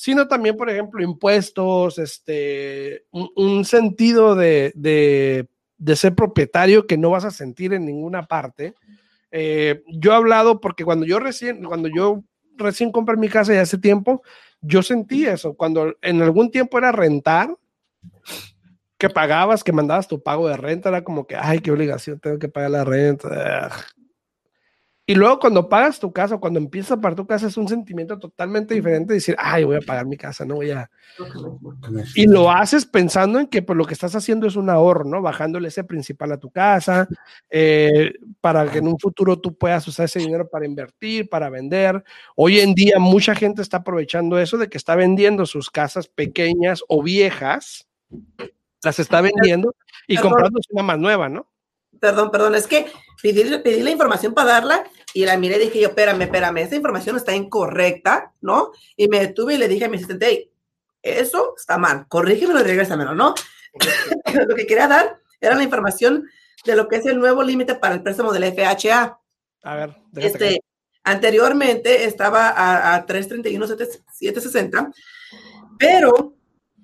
sino 0.00 0.28
también, 0.28 0.56
por 0.56 0.70
ejemplo, 0.70 1.02
impuestos, 1.02 1.98
este, 1.98 3.04
un, 3.10 3.66
sentido 3.66 4.34
de, 4.34 4.72
de, 4.74 5.46
de, 5.76 5.96
ser 5.96 6.14
propietario 6.14 6.86
que 6.86 6.96
no 6.96 7.10
vas 7.10 7.26
a 7.26 7.30
sentir 7.30 7.74
en 7.74 7.84
ninguna 7.84 8.22
parte. 8.22 8.72
Eh, 9.30 9.82
yo 9.88 10.12
he 10.12 10.14
hablado 10.14 10.58
porque 10.58 10.86
cuando 10.86 11.04
yo 11.04 11.18
recién, 11.18 11.62
cuando 11.64 11.90
yo 11.94 12.24
recién 12.56 12.92
compré 12.92 13.18
mi 13.18 13.28
casa 13.28 13.52
ya 13.52 13.60
hace 13.60 13.76
tiempo, 13.76 14.22
yo 14.62 14.82
sentí 14.82 15.26
eso. 15.26 15.52
Cuando 15.52 15.94
en 16.00 16.22
algún 16.22 16.50
tiempo 16.50 16.78
era 16.78 16.92
rentar, 16.92 17.54
que 18.96 19.10
pagabas, 19.10 19.62
que 19.62 19.72
mandabas 19.72 20.08
tu 20.08 20.22
pago 20.22 20.48
de 20.48 20.56
renta, 20.56 20.88
era 20.88 21.04
como 21.04 21.26
que, 21.26 21.36
ay, 21.36 21.58
qué 21.58 21.72
obligación, 21.72 22.18
tengo 22.20 22.38
que 22.38 22.48
pagar 22.48 22.70
la 22.70 22.84
renta. 22.84 23.70
Y 25.10 25.16
luego 25.16 25.40
cuando 25.40 25.68
pagas 25.68 25.98
tu 25.98 26.12
casa, 26.12 26.38
cuando 26.38 26.60
empiezas 26.60 26.92
a 26.92 27.00
pagar 27.00 27.16
tu 27.16 27.26
casa, 27.26 27.48
es 27.48 27.56
un 27.56 27.66
sentimiento 27.66 28.16
totalmente 28.16 28.74
diferente 28.74 29.08
de 29.08 29.14
decir, 29.14 29.34
ay, 29.40 29.64
voy 29.64 29.74
a 29.74 29.80
pagar 29.80 30.06
mi 30.06 30.16
casa, 30.16 30.44
no 30.44 30.54
voy 30.54 30.70
a... 30.70 30.88
Y 32.14 32.28
lo 32.28 32.48
haces 32.48 32.86
pensando 32.86 33.40
en 33.40 33.48
que 33.48 33.60
pues, 33.60 33.76
lo 33.76 33.84
que 33.86 33.94
estás 33.94 34.14
haciendo 34.14 34.46
es 34.46 34.54
un 34.54 34.70
ahorro, 34.70 35.02
¿no? 35.02 35.20
Bajándole 35.20 35.66
ese 35.66 35.82
principal 35.82 36.30
a 36.30 36.36
tu 36.36 36.52
casa, 36.52 37.08
eh, 37.50 38.12
para 38.40 38.70
que 38.70 38.78
en 38.78 38.86
un 38.86 39.00
futuro 39.00 39.36
tú 39.40 39.58
puedas 39.58 39.88
usar 39.88 40.04
ese 40.04 40.20
dinero 40.20 40.48
para 40.48 40.64
invertir, 40.64 41.28
para 41.28 41.50
vender. 41.50 42.04
Hoy 42.36 42.60
en 42.60 42.72
día 42.74 43.00
mucha 43.00 43.34
gente 43.34 43.62
está 43.62 43.78
aprovechando 43.78 44.38
eso 44.38 44.58
de 44.58 44.68
que 44.68 44.78
está 44.78 44.94
vendiendo 44.94 45.44
sus 45.44 45.70
casas 45.70 46.06
pequeñas 46.06 46.84
o 46.86 47.02
viejas, 47.02 47.88
las 48.84 49.00
está 49.00 49.20
vendiendo 49.20 49.74
y 50.06 50.18
comprando 50.18 50.60
una 50.70 50.84
más 50.84 50.98
nueva, 51.00 51.28
¿no? 51.28 51.48
Perdón, 51.98 52.30
perdón, 52.30 52.54
es 52.54 52.66
que 52.66 52.86
pedí, 53.22 53.58
pedí 53.58 53.82
la 53.82 53.90
información 53.90 54.32
para 54.32 54.52
darla 54.52 54.84
y 55.12 55.24
la 55.24 55.36
miré 55.36 55.56
y 55.56 55.66
dije 55.66 55.80
yo, 55.80 55.88
espérame, 55.88 56.22
espérame, 56.22 56.58
esa 56.58 56.76
información 56.76 57.16
está 57.16 57.34
incorrecta, 57.34 58.32
¿no? 58.40 58.70
Y 58.96 59.08
me 59.08 59.18
detuve 59.20 59.54
y 59.54 59.58
le 59.58 59.66
dije 59.68 59.86
a 59.86 59.88
mi 59.88 59.96
asistente, 59.96 60.26
hey, 60.28 60.52
eso 61.02 61.54
está 61.56 61.78
mal, 61.78 62.06
corrígemelo 62.08 62.60
y 62.60 62.64
regrésamelo, 62.64 63.14
¿no? 63.14 63.34
lo 64.46 64.54
que 64.54 64.66
quería 64.66 64.88
dar 64.88 65.18
era 65.40 65.56
la 65.56 65.62
información 65.62 66.28
de 66.64 66.76
lo 66.76 66.88
que 66.88 66.96
es 66.96 67.06
el 67.06 67.18
nuevo 67.18 67.42
límite 67.42 67.74
para 67.74 67.94
el 67.94 68.02
préstamo 68.02 68.32
del 68.32 68.52
FHA. 68.52 69.18
A 69.62 69.76
ver, 69.76 69.94
este, 70.16 70.62
anteriormente 71.04 72.04
estaba 72.04 72.48
a, 72.48 72.94
a 72.94 73.06
331,760, 73.06 74.90
pero 75.78 76.34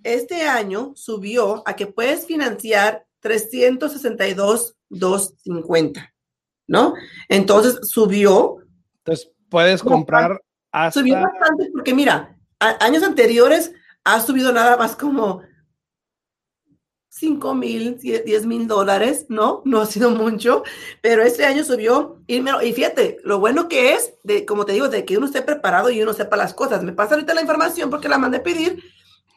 este 0.03 0.43
año 0.43 0.93
subió 0.95 1.63
a 1.67 1.77
que 1.77 1.87
puedes 1.87 2.27
financiar 2.27 3.07
362,250. 3.21 6.16
¿No? 6.67 6.95
Entonces 7.29 7.79
subió. 7.83 8.59
Entonces 8.99 9.31
puedes 9.49 9.83
comprar 9.83 10.41
hasta... 10.73 11.01
Subió 11.01 11.15
bastante 11.21 11.71
porque 11.73 11.95
mira, 11.95 12.37
años 12.59 13.03
anteriores 13.03 13.73
ha 14.05 14.21
subido 14.21 14.53
nada 14.53 14.77
más 14.77 14.97
como 14.97 15.43
5 17.17 17.55
mil, 17.55 17.99
10 17.99 18.47
mil 18.47 18.67
dólares, 18.69 19.27
¿no? 19.31 19.63
No 19.65 19.81
ha 19.81 19.87
sido 19.87 20.11
mucho, 20.11 20.65
pero 21.01 21.23
este 21.23 21.47
año 21.47 21.65
subió 21.65 22.23
y, 22.27 22.45
y 22.47 22.73
fíjate, 22.75 23.19
lo 23.25 23.39
bueno 23.39 23.69
que 23.69 23.95
es, 23.95 24.15
de, 24.23 24.45
como 24.45 24.67
te 24.67 24.75
digo, 24.75 24.89
de 24.89 25.07
que 25.07 25.17
uno 25.17 25.25
esté 25.25 25.41
preparado 25.41 25.91
y 25.91 26.03
uno 26.03 26.13
sepa 26.13 26.37
las 26.37 26.53
cosas. 26.53 26.83
Me 26.83 26.93
pasa 26.93 27.15
ahorita 27.15 27.33
la 27.33 27.41
información 27.41 27.89
porque 27.89 28.11
la 28.11 28.19
mandé 28.19 28.39
a 28.39 28.43
pedir 28.43 28.83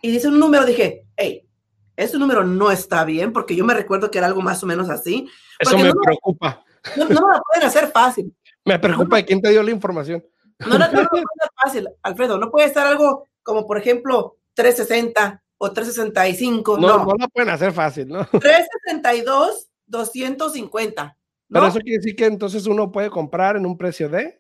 y 0.02 0.12
dice 0.12 0.28
un 0.28 0.40
número, 0.40 0.66
dije, 0.66 1.06
hey, 1.16 1.48
ese 1.96 2.18
número 2.18 2.44
no 2.44 2.70
está 2.70 3.06
bien 3.06 3.32
porque 3.32 3.56
yo 3.56 3.64
me 3.64 3.74
recuerdo 3.74 4.12
que 4.12 4.18
era 4.18 4.28
algo 4.28 4.42
más 4.42 4.62
o 4.62 4.66
menos 4.66 4.90
así. 4.90 5.30
Eso 5.58 5.78
me 5.78 5.94
preocupa. 5.94 6.66
No, 6.96 7.06
no 7.06 7.28
me 7.28 7.36
lo 7.36 7.42
pueden 7.42 7.68
hacer 7.68 7.88
fácil. 7.92 8.34
Me 8.66 8.80
preocupa 8.80 9.18
de 9.18 9.26
quién 9.26 9.42
te 9.42 9.50
dio 9.50 9.64
la 9.64 9.72
información. 9.72 10.24
No, 10.60 10.78
no, 10.78 10.92
no, 10.92 11.02
no 11.02 11.10
ser 11.10 11.52
fácil, 11.64 11.90
Alfredo. 12.04 12.38
No 12.38 12.52
puede 12.52 12.68
estar 12.68 12.86
algo 12.86 13.26
como, 13.44 13.66
por 13.66 13.78
ejemplo, 13.78 14.38
360 14.54 15.42
o 15.58 15.72
365. 15.72 16.78
No, 16.78 16.88
no, 16.88 17.06
no 17.06 17.14
lo 17.18 17.28
pueden 17.30 17.50
hacer 17.50 17.72
fácil, 17.72 18.10
¿no? 18.10 18.26
362, 18.32 19.70
250. 19.88 21.04
¿no? 21.04 21.16
Pero 21.60 21.68
eso 21.68 21.80
quiere 21.80 21.98
decir 21.98 22.16
que 22.16 22.26
entonces 22.26 22.66
uno 22.68 22.92
puede 22.92 23.10
comprar 23.10 23.56
en 23.56 23.66
un 23.66 23.78
precio 23.78 24.10
de. 24.10 24.38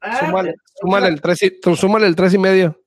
Ah, 0.00 0.26
súmale, 0.26 0.54
súmale, 0.80 1.08
el 1.08 1.20
3 1.20 1.42
y, 1.42 1.76
súmale 1.76 2.06
el 2.06 2.14
3 2.14 2.34
y 2.34 2.38
medio. 2.38 2.80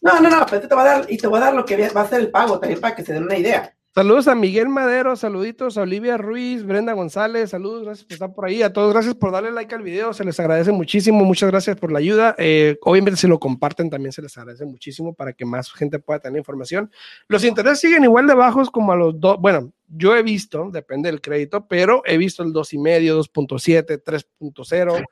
No, 0.00 0.20
no, 0.20 0.30
no, 0.30 0.46
pero 0.48 0.66
te 0.68 0.74
va 0.74 0.82
a 0.82 0.84
dar, 0.84 1.06
y 1.08 1.16
te 1.16 1.26
va 1.26 1.38
a 1.38 1.40
dar 1.40 1.54
lo 1.54 1.64
que 1.64 1.88
va 1.90 2.02
a 2.02 2.08
ser 2.08 2.20
el 2.20 2.30
pago 2.30 2.58
también 2.58 2.80
para 2.80 2.94
que 2.94 3.04
se 3.04 3.12
den 3.12 3.24
una 3.24 3.36
idea. 3.36 3.74
Saludos 3.94 4.26
a 4.26 4.34
Miguel 4.34 4.68
Madero, 4.68 5.14
saluditos 5.14 5.78
a 5.78 5.82
Olivia 5.82 6.16
Ruiz, 6.16 6.64
Brenda 6.64 6.94
González, 6.94 7.50
saludos, 7.50 7.84
gracias 7.84 8.04
por 8.04 8.12
estar 8.14 8.34
por 8.34 8.44
ahí. 8.44 8.60
A 8.60 8.72
todos, 8.72 8.92
gracias 8.92 9.14
por 9.14 9.30
darle 9.30 9.52
like 9.52 9.72
al 9.72 9.82
video, 9.82 10.12
se 10.12 10.24
les 10.24 10.40
agradece 10.40 10.72
muchísimo, 10.72 11.24
muchas 11.24 11.48
gracias 11.48 11.76
por 11.76 11.92
la 11.92 12.00
ayuda. 12.00 12.34
Eh, 12.36 12.76
obviamente, 12.82 13.20
si 13.20 13.28
lo 13.28 13.38
comparten, 13.38 13.90
también 13.90 14.10
se 14.10 14.20
les 14.20 14.36
agradece 14.36 14.64
muchísimo 14.64 15.14
para 15.14 15.32
que 15.32 15.44
más 15.44 15.72
gente 15.72 16.00
pueda 16.00 16.18
tener 16.18 16.38
información. 16.38 16.90
Los 17.28 17.44
intereses 17.44 17.78
siguen 17.78 18.02
igual 18.02 18.26
de 18.26 18.34
bajos 18.34 18.68
como 18.68 18.90
a 18.90 18.96
los 18.96 19.20
dos, 19.20 19.36
bueno, 19.40 19.72
yo 19.86 20.16
he 20.16 20.24
visto, 20.24 20.70
depende 20.72 21.08
del 21.08 21.20
crédito, 21.20 21.68
pero 21.68 22.02
he 22.04 22.18
visto 22.18 22.42
el 22.42 22.52
2,5, 22.52 23.30
2.7, 23.32 24.02
3.0, 24.02 25.04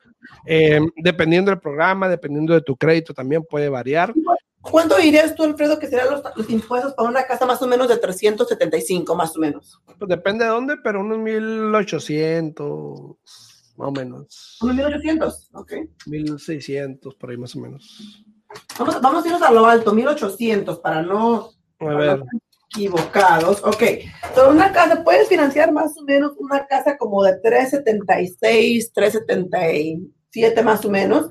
eh, 0.44 0.80
dependiendo 0.96 1.52
del 1.52 1.60
programa, 1.60 2.08
dependiendo 2.08 2.52
de 2.52 2.62
tu 2.62 2.76
crédito, 2.76 3.14
también 3.14 3.44
puede 3.48 3.68
variar. 3.68 4.12
¿Cuánto 4.62 4.96
dirías 4.96 5.34
tú, 5.34 5.42
Alfredo, 5.42 5.78
que 5.78 5.88
serán 5.88 6.08
los, 6.10 6.50
impuestos 6.50 6.94
para 6.94 7.08
una 7.08 7.26
casa 7.26 7.44
más 7.46 7.60
o 7.60 7.66
menos 7.66 7.88
de 7.88 7.98
375, 7.98 9.14
más 9.14 9.36
o 9.36 9.40
menos? 9.40 9.80
Pues 9.98 10.08
depende 10.08 10.44
de 10.44 10.50
dónde, 10.50 10.76
pero 10.82 11.00
unos 11.00 11.18
1800, 11.18 13.16
más 13.76 13.88
o 13.88 13.92
menos. 13.92 14.58
¿Unos 14.62 14.76
1800? 14.76 15.50
Ok. 15.54 15.72
1600, 16.06 17.14
por 17.16 17.30
ahí 17.30 17.36
más 17.36 17.54
o 17.56 17.60
menos. 17.60 18.24
Vamos, 18.78 19.00
vamos 19.00 19.24
a 19.24 19.26
irnos 19.26 19.42
a 19.42 19.50
lo 19.50 19.66
alto, 19.66 19.92
1800, 19.92 20.78
para 20.78 21.02
no, 21.02 21.50
a 21.80 21.94
ver. 21.94 22.18
No 22.18 22.26
equivocados. 22.74 23.62
Ok. 23.64 23.82
Pero 24.34 24.50
una 24.50 24.72
casa, 24.72 25.04
puedes 25.04 25.28
financiar 25.28 25.72
más 25.72 25.96
o 25.98 26.02
menos 26.04 26.32
una 26.38 26.66
casa 26.66 26.96
como 26.96 27.22
de 27.22 27.38
376, 27.40 28.92
377 28.92 30.62
más 30.62 30.84
o 30.84 30.90
menos 30.90 31.28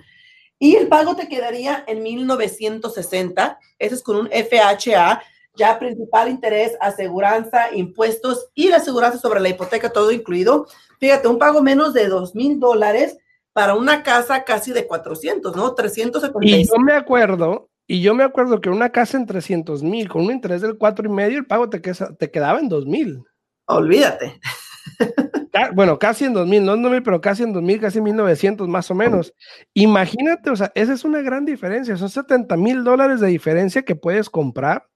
y 0.62 0.76
el 0.76 0.88
pago 0.88 1.16
te 1.16 1.28
quedaría 1.28 1.84
en 1.88 2.04
1960. 2.04 3.60
Ese 3.80 3.96
es 3.96 4.04
con 4.04 4.16
un 4.16 4.30
FHA, 4.30 5.20
ya 5.56 5.80
principal 5.80 6.30
interés, 6.30 6.78
aseguranza, 6.80 7.74
impuestos 7.74 8.52
y 8.54 8.70
la 8.70 8.78
aseguranza 8.78 9.18
sobre 9.18 9.40
la 9.40 9.50
hipoteca, 9.50 9.92
todo 9.92 10.12
incluido. 10.12 10.68
Fíjate, 11.00 11.28
un 11.28 11.40
pago 11.40 11.64
menos 11.64 11.96
de 11.96 12.08
dos 12.08 12.36
mil 12.36 12.60
dólares 12.60 13.18
para 13.54 13.74
una 13.74 14.04
casa 14.04 14.44
casi 14.44 14.72
de 14.72 14.86
400, 14.86 15.56
¿no? 15.56 15.74
375. 15.74 16.46
Y 16.46 16.68
yo 16.68 16.80
me 16.80 16.94
acuerdo, 16.94 17.72
y 17.88 18.04
yo 18.04 18.14
me 18.14 18.24
acuerdo 18.24 18.62
que 18.62 18.70
una 18.70 18.92
casa 18.92 19.18
en 19.18 19.26
300 19.26 19.82
mil 19.82 20.10
con 20.10 20.26
un 20.26 20.32
interés 20.32 20.62
del 20.62 20.78
cuatro 20.78 21.08
y 21.08 21.12
medio, 21.12 21.40
el 21.40 21.48
pago 21.48 21.72
te, 21.72 21.80
te 21.80 22.30
quedaba 22.30 22.60
en 22.60 22.70
2 22.70 22.86
mil. 22.86 23.24
Olvídate. 23.66 24.40
bueno, 25.74 26.00
casi 26.00 26.26
en 26.26 26.34
2000, 26.34 26.66
no 26.66 26.74
en 26.74 26.84
2000, 26.84 27.04
pero 27.04 27.22
casi 27.22 27.44
en 27.44 27.54
2000, 27.54 27.80
casi 27.80 28.02
1900 28.02 28.68
más 28.68 28.90
o 28.92 28.96
menos. 28.96 29.34
Imagínate, 29.74 30.50
o 30.50 30.56
sea, 30.56 30.72
esa 30.76 30.94
es 30.94 31.04
una 31.04 31.22
gran 31.22 31.46
diferencia, 31.46 31.98
son 31.98 32.10
70 32.10 32.56
mil 32.58 32.84
dólares 32.84 33.20
de 33.20 33.28
diferencia 33.28 33.84
que 33.84 33.96
puedes 33.96 34.30
comprar 34.30 34.88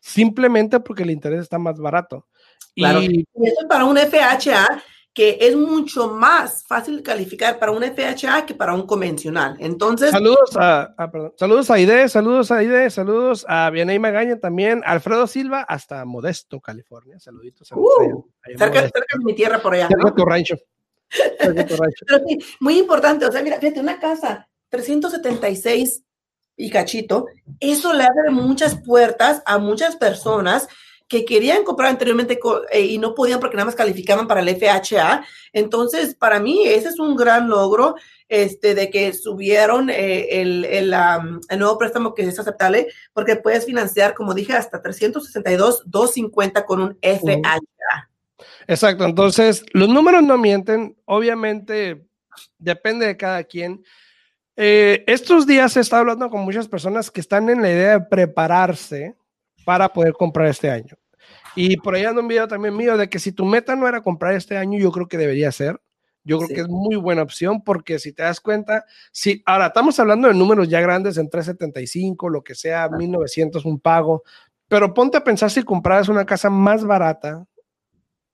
simplemente 0.00 0.80
porque 0.80 1.02
el 1.02 1.10
interés 1.10 1.40
está 1.40 1.58
más 1.58 1.78
barato. 1.78 2.26
Claro, 2.74 3.02
y, 3.02 3.26
eso 3.34 3.68
para 3.68 3.84
un 3.84 3.96
FHA 3.96 4.82
que 5.12 5.38
es 5.40 5.56
mucho 5.56 6.08
más 6.10 6.64
fácil 6.64 7.02
calificar 7.02 7.58
para 7.58 7.72
un 7.72 7.82
FHA 7.82 8.46
que 8.46 8.54
para 8.54 8.74
un 8.74 8.86
convencional. 8.86 9.56
Entonces. 9.58 10.10
Saludos 10.10 10.56
a, 10.56 10.94
saludos 11.36 11.70
a 11.70 11.78
IDE, 11.78 12.08
saludos 12.08 12.50
a 12.52 12.62
IDE, 12.62 12.90
saludos 12.90 13.44
a 13.48 13.70
Vianey 13.70 13.98
Magaña 13.98 14.38
también, 14.38 14.82
Alfredo 14.86 15.26
Silva, 15.26 15.62
hasta 15.62 16.04
Modesto, 16.04 16.60
California. 16.60 17.18
Saluditos. 17.18 17.72
Uh, 17.72 18.24
cerca, 18.56 18.82
de 18.82 19.24
mi 19.24 19.34
tierra 19.34 19.60
por 19.60 19.74
allá. 19.74 19.88
Cerca 19.88 20.14
tu 20.14 20.24
rancho. 20.26 20.56
Pero 21.38 22.24
sí, 22.26 22.38
muy 22.60 22.78
importante. 22.78 23.26
O 23.26 23.32
sea, 23.32 23.42
mira, 23.42 23.58
fíjate, 23.58 23.80
una 23.80 23.98
casa 23.98 24.48
376 24.68 26.04
y 26.56 26.70
cachito, 26.70 27.26
eso 27.58 27.92
le 27.92 28.04
abre 28.04 28.30
muchas 28.30 28.76
puertas 28.76 29.42
a 29.46 29.58
muchas 29.58 29.96
personas 29.96 30.68
que 31.10 31.24
querían 31.24 31.64
comprar 31.64 31.90
anteriormente 31.90 32.38
eh, 32.70 32.82
y 32.82 32.96
no 32.98 33.16
podían 33.16 33.40
porque 33.40 33.56
nada 33.56 33.66
más 33.66 33.74
calificaban 33.74 34.28
para 34.28 34.40
el 34.42 34.56
FHA. 34.56 35.24
Entonces, 35.52 36.14
para 36.14 36.38
mí, 36.38 36.62
ese 36.64 36.88
es 36.88 37.00
un 37.00 37.16
gran 37.16 37.48
logro 37.48 37.96
este, 38.28 38.76
de 38.76 38.90
que 38.90 39.12
subieron 39.12 39.90
eh, 39.90 40.40
el, 40.40 40.64
el, 40.64 40.90
nuevo 41.58 41.76
préstamo 41.78 42.14
que 42.14 42.22
es 42.22 42.38
aceptable, 42.38 42.86
porque 43.12 43.34
puedes 43.34 43.66
financiar, 43.66 44.14
como 44.14 44.34
dije, 44.34 44.52
hasta 44.52 44.80
362, 44.80 45.82
250 45.86 46.64
con 46.64 46.80
un 46.80 46.98
FHA. 47.02 48.08
Exacto, 48.68 49.04
entonces 49.04 49.64
los 49.72 49.88
números 49.88 50.22
no 50.22 50.38
mienten, 50.38 50.96
obviamente 51.06 52.06
depende 52.56 53.06
de 53.06 53.16
cada 53.16 53.42
quien. 53.42 53.82
Eh, 54.54 55.02
estos 55.08 55.44
días 55.44 55.76
he 55.76 55.80
estado 55.80 56.02
hablando 56.02 56.30
con 56.30 56.42
muchas 56.42 56.68
personas 56.68 57.10
que 57.10 57.20
están 57.20 57.48
en 57.50 57.62
la 57.62 57.68
idea 57.68 57.98
de 57.98 58.06
prepararse 58.06 59.16
para 59.64 59.88
poder 59.88 60.12
comprar 60.12 60.46
este 60.46 60.70
año. 60.70 60.99
Y 61.54 61.76
por 61.78 61.94
ahí 61.94 62.04
ando 62.04 62.20
un 62.20 62.28
video 62.28 62.48
también 62.48 62.76
mío 62.76 62.96
de 62.96 63.08
que 63.08 63.18
si 63.18 63.32
tu 63.32 63.44
meta 63.44 63.76
no 63.76 63.88
era 63.88 64.02
comprar 64.02 64.34
este 64.34 64.56
año, 64.56 64.78
yo 64.78 64.92
creo 64.92 65.08
que 65.08 65.18
debería 65.18 65.50
ser. 65.52 65.80
Yo 66.22 66.38
creo 66.38 66.48
que 66.48 66.60
es 66.60 66.68
muy 66.68 66.96
buena 66.96 67.22
opción 67.22 67.62
porque 67.64 67.98
si 67.98 68.12
te 68.12 68.22
das 68.22 68.40
cuenta, 68.40 68.84
si 69.10 69.42
ahora 69.46 69.68
estamos 69.68 69.98
hablando 69.98 70.28
de 70.28 70.34
números 70.34 70.68
ya 70.68 70.80
grandes 70.80 71.16
en 71.16 71.30
375, 71.30 72.28
lo 72.28 72.44
que 72.44 72.54
sea, 72.54 72.88
1900 72.90 73.64
un 73.64 73.80
pago, 73.80 74.22
pero 74.68 74.92
ponte 74.92 75.16
a 75.16 75.24
pensar 75.24 75.50
si 75.50 75.62
compras 75.62 76.08
una 76.08 76.26
casa 76.26 76.50
más 76.50 76.84
barata, 76.84 77.46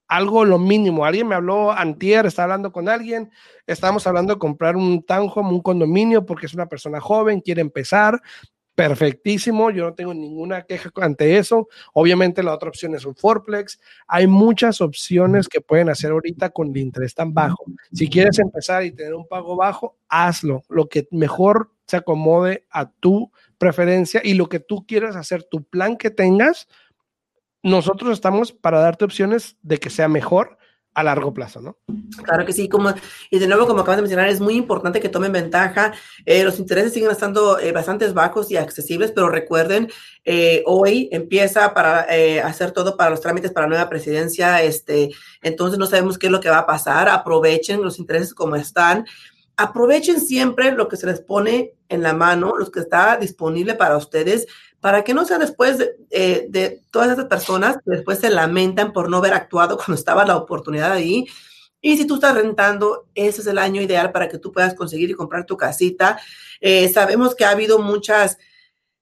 algo 0.09 0.45
lo 0.45 0.59
mínimo. 0.59 1.05
Alguien 1.05 1.29
me 1.29 1.35
habló 1.35 1.73
antier, 1.73 2.27
estaba 2.27 2.45
hablando 2.45 2.73
con 2.73 2.89
alguien, 2.89 3.31
estábamos 3.67 4.07
hablando 4.07 4.35
de 4.35 4.39
comprar 4.39 4.77
un 4.77 5.05
townhome, 5.05 5.51
un 5.51 5.63
condominio 5.63 6.27
porque 6.27 6.47
es 6.47 6.55
una 6.55 6.67
persona 6.67 7.01
joven, 7.01 7.41
quiere 7.41 7.61
empezar, 7.61 8.21
perfectísimo, 8.77 9.71
yo 9.71 9.85
no 9.85 9.95
tengo 9.95 10.13
ninguna 10.13 10.63
queja 10.63 10.91
ante 10.97 11.39
eso. 11.39 11.67
Obviamente 11.95 12.43
la 12.43 12.55
otra 12.55 12.69
opción 12.69 12.95
es 12.95 13.07
un 13.07 13.17
fourplex. 13.17 13.81
Hay 14.07 14.27
muchas 14.27 14.83
opciones 14.83 15.49
que 15.49 15.63
pueden 15.63 15.89
hacer 15.89 16.13
ahorita 16.13 16.51
con 16.51 16.69
el 16.69 16.77
interés 16.77 17.15
tan 17.15 17.33
bajo. 17.33 17.65
Si 17.93 18.09
quieres 18.09 18.39
empezar 18.39 18.85
y 18.85 18.93
tener 18.93 19.15
un 19.15 19.27
pago 19.27 19.57
bajo, 19.57 19.97
hazlo, 20.09 20.63
lo 20.69 20.89
que 20.89 21.09
mejor 21.11 21.73
se 21.87 21.97
acomode 21.97 22.67
a 22.71 22.91
tu 22.91 23.33
preferencia 23.57 24.21
y 24.23 24.35
lo 24.35 24.49
que 24.49 24.61
tú 24.61 24.85
quieras 24.87 25.17
hacer, 25.17 25.43
tu 25.45 25.65
plan 25.65 25.97
que 25.97 26.11
tengas. 26.11 26.69
Nosotros 27.63 28.13
estamos 28.13 28.53
para 28.53 28.81
darte 28.81 29.07
opciones 29.07 29.57
de 29.63 29.79
que 29.79 29.89
sea 29.89 30.09
mejor 30.09 30.59
a 30.97 31.03
largo 31.03 31.35
plazo, 31.35 31.61
¿no? 31.61 31.77
Claro 32.25 32.47
que 32.47 32.55
sí, 32.55 32.71
como, 32.71 32.93
y 33.31 33.39
de 33.39 33.47
nuevo, 33.47 33.67
como 33.67 33.81
acabas 33.81 33.99
de 33.99 34.03
mencionar, 34.03 34.29
es 34.29 34.41
muy 34.41 34.55
importante 34.55 34.99
que 34.99 35.11
tomen 35.11 35.31
ventaja. 35.31 35.93
Eh, 36.25 36.43
los 36.43 36.59
intereses 36.59 36.95
siguen 36.95 37.11
estando 37.11 37.59
eh, 37.59 37.71
bastante 37.71 38.09
bajos 38.09 38.51
y 38.51 38.57
accesibles, 38.57 39.13
pero 39.13 39.29
recuerden, 39.29 39.91
eh, 40.25 40.63
hoy 40.65 41.11
empieza 41.13 41.75
para 41.75 42.07
hacer 42.45 42.71
todo 42.71 42.97
para 42.97 43.11
los 43.11 43.21
trámites 43.21 43.53
para 43.53 43.67
la 43.67 43.75
nueva 43.75 43.91
presidencia, 43.91 44.63
este, 44.63 45.11
entonces 45.43 45.79
no 45.79 45.85
sabemos 45.85 46.17
qué 46.17 46.27
es 46.27 46.33
lo 46.33 46.41
que 46.41 46.49
va 46.49 46.61
a 46.61 46.67
pasar. 46.67 47.11
Aprovechen 47.11 47.83
los 47.83 47.99
intereses 47.99 48.33
como 48.33 48.57
están. 48.57 49.05
Aprovechen 49.57 50.21
siempre 50.21 50.73
lo 50.73 50.89
que 50.89 50.97
se 50.97 51.07
les 51.07 51.21
pone 51.21 51.75
en 51.89 52.03
la 52.03 52.13
mano, 52.13 52.57
los 52.57 52.71
que 52.71 52.81
está 52.81 53.17
disponible 53.17 53.75
para 53.75 53.97
ustedes 53.97 54.47
para 54.87 55.03
que 55.03 55.15
no 55.15 55.25
sea 55.25 55.39
después 55.39 55.79
eh, 56.11 56.47
de, 56.49 56.83
todas 56.93 57.11
esas 57.11 57.25
personas 57.25 57.77
que 57.77 57.91
después 57.91 58.21
se 58.21 58.31
lamentan 58.31 58.93
por 58.93 59.11
no 59.11 59.17
haber 59.17 59.35
actuado 59.35 59.77
cuando 59.77 59.95
estaba 59.95 60.25
la 60.25 60.37
oportunidad 60.37 60.93
ahí. 60.93 61.27
Y 61.81 61.97
si 61.97 62.07
tú 62.07 62.15
estás 62.15 62.35
rentando, 62.35 63.09
ese 63.15 63.41
es 63.41 63.49
el 63.49 63.59
año 63.59 63.83
ideal 63.83 64.13
para 64.13 64.29
que 64.29 64.39
tú 64.39 64.53
puedas 64.53 64.75
conseguir 64.75 65.11
y 65.11 65.15
comprar 65.15 65.45
tu 65.45 65.57
casita. 65.57 66.21
Eh, 66.61 66.89
sabemos 66.89 67.35
que 67.35 67.45
ha 67.45 67.51
habido 67.51 67.81
muchas 67.81 68.39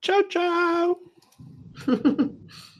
Chao, 0.00 0.22
chao. 0.28 1.00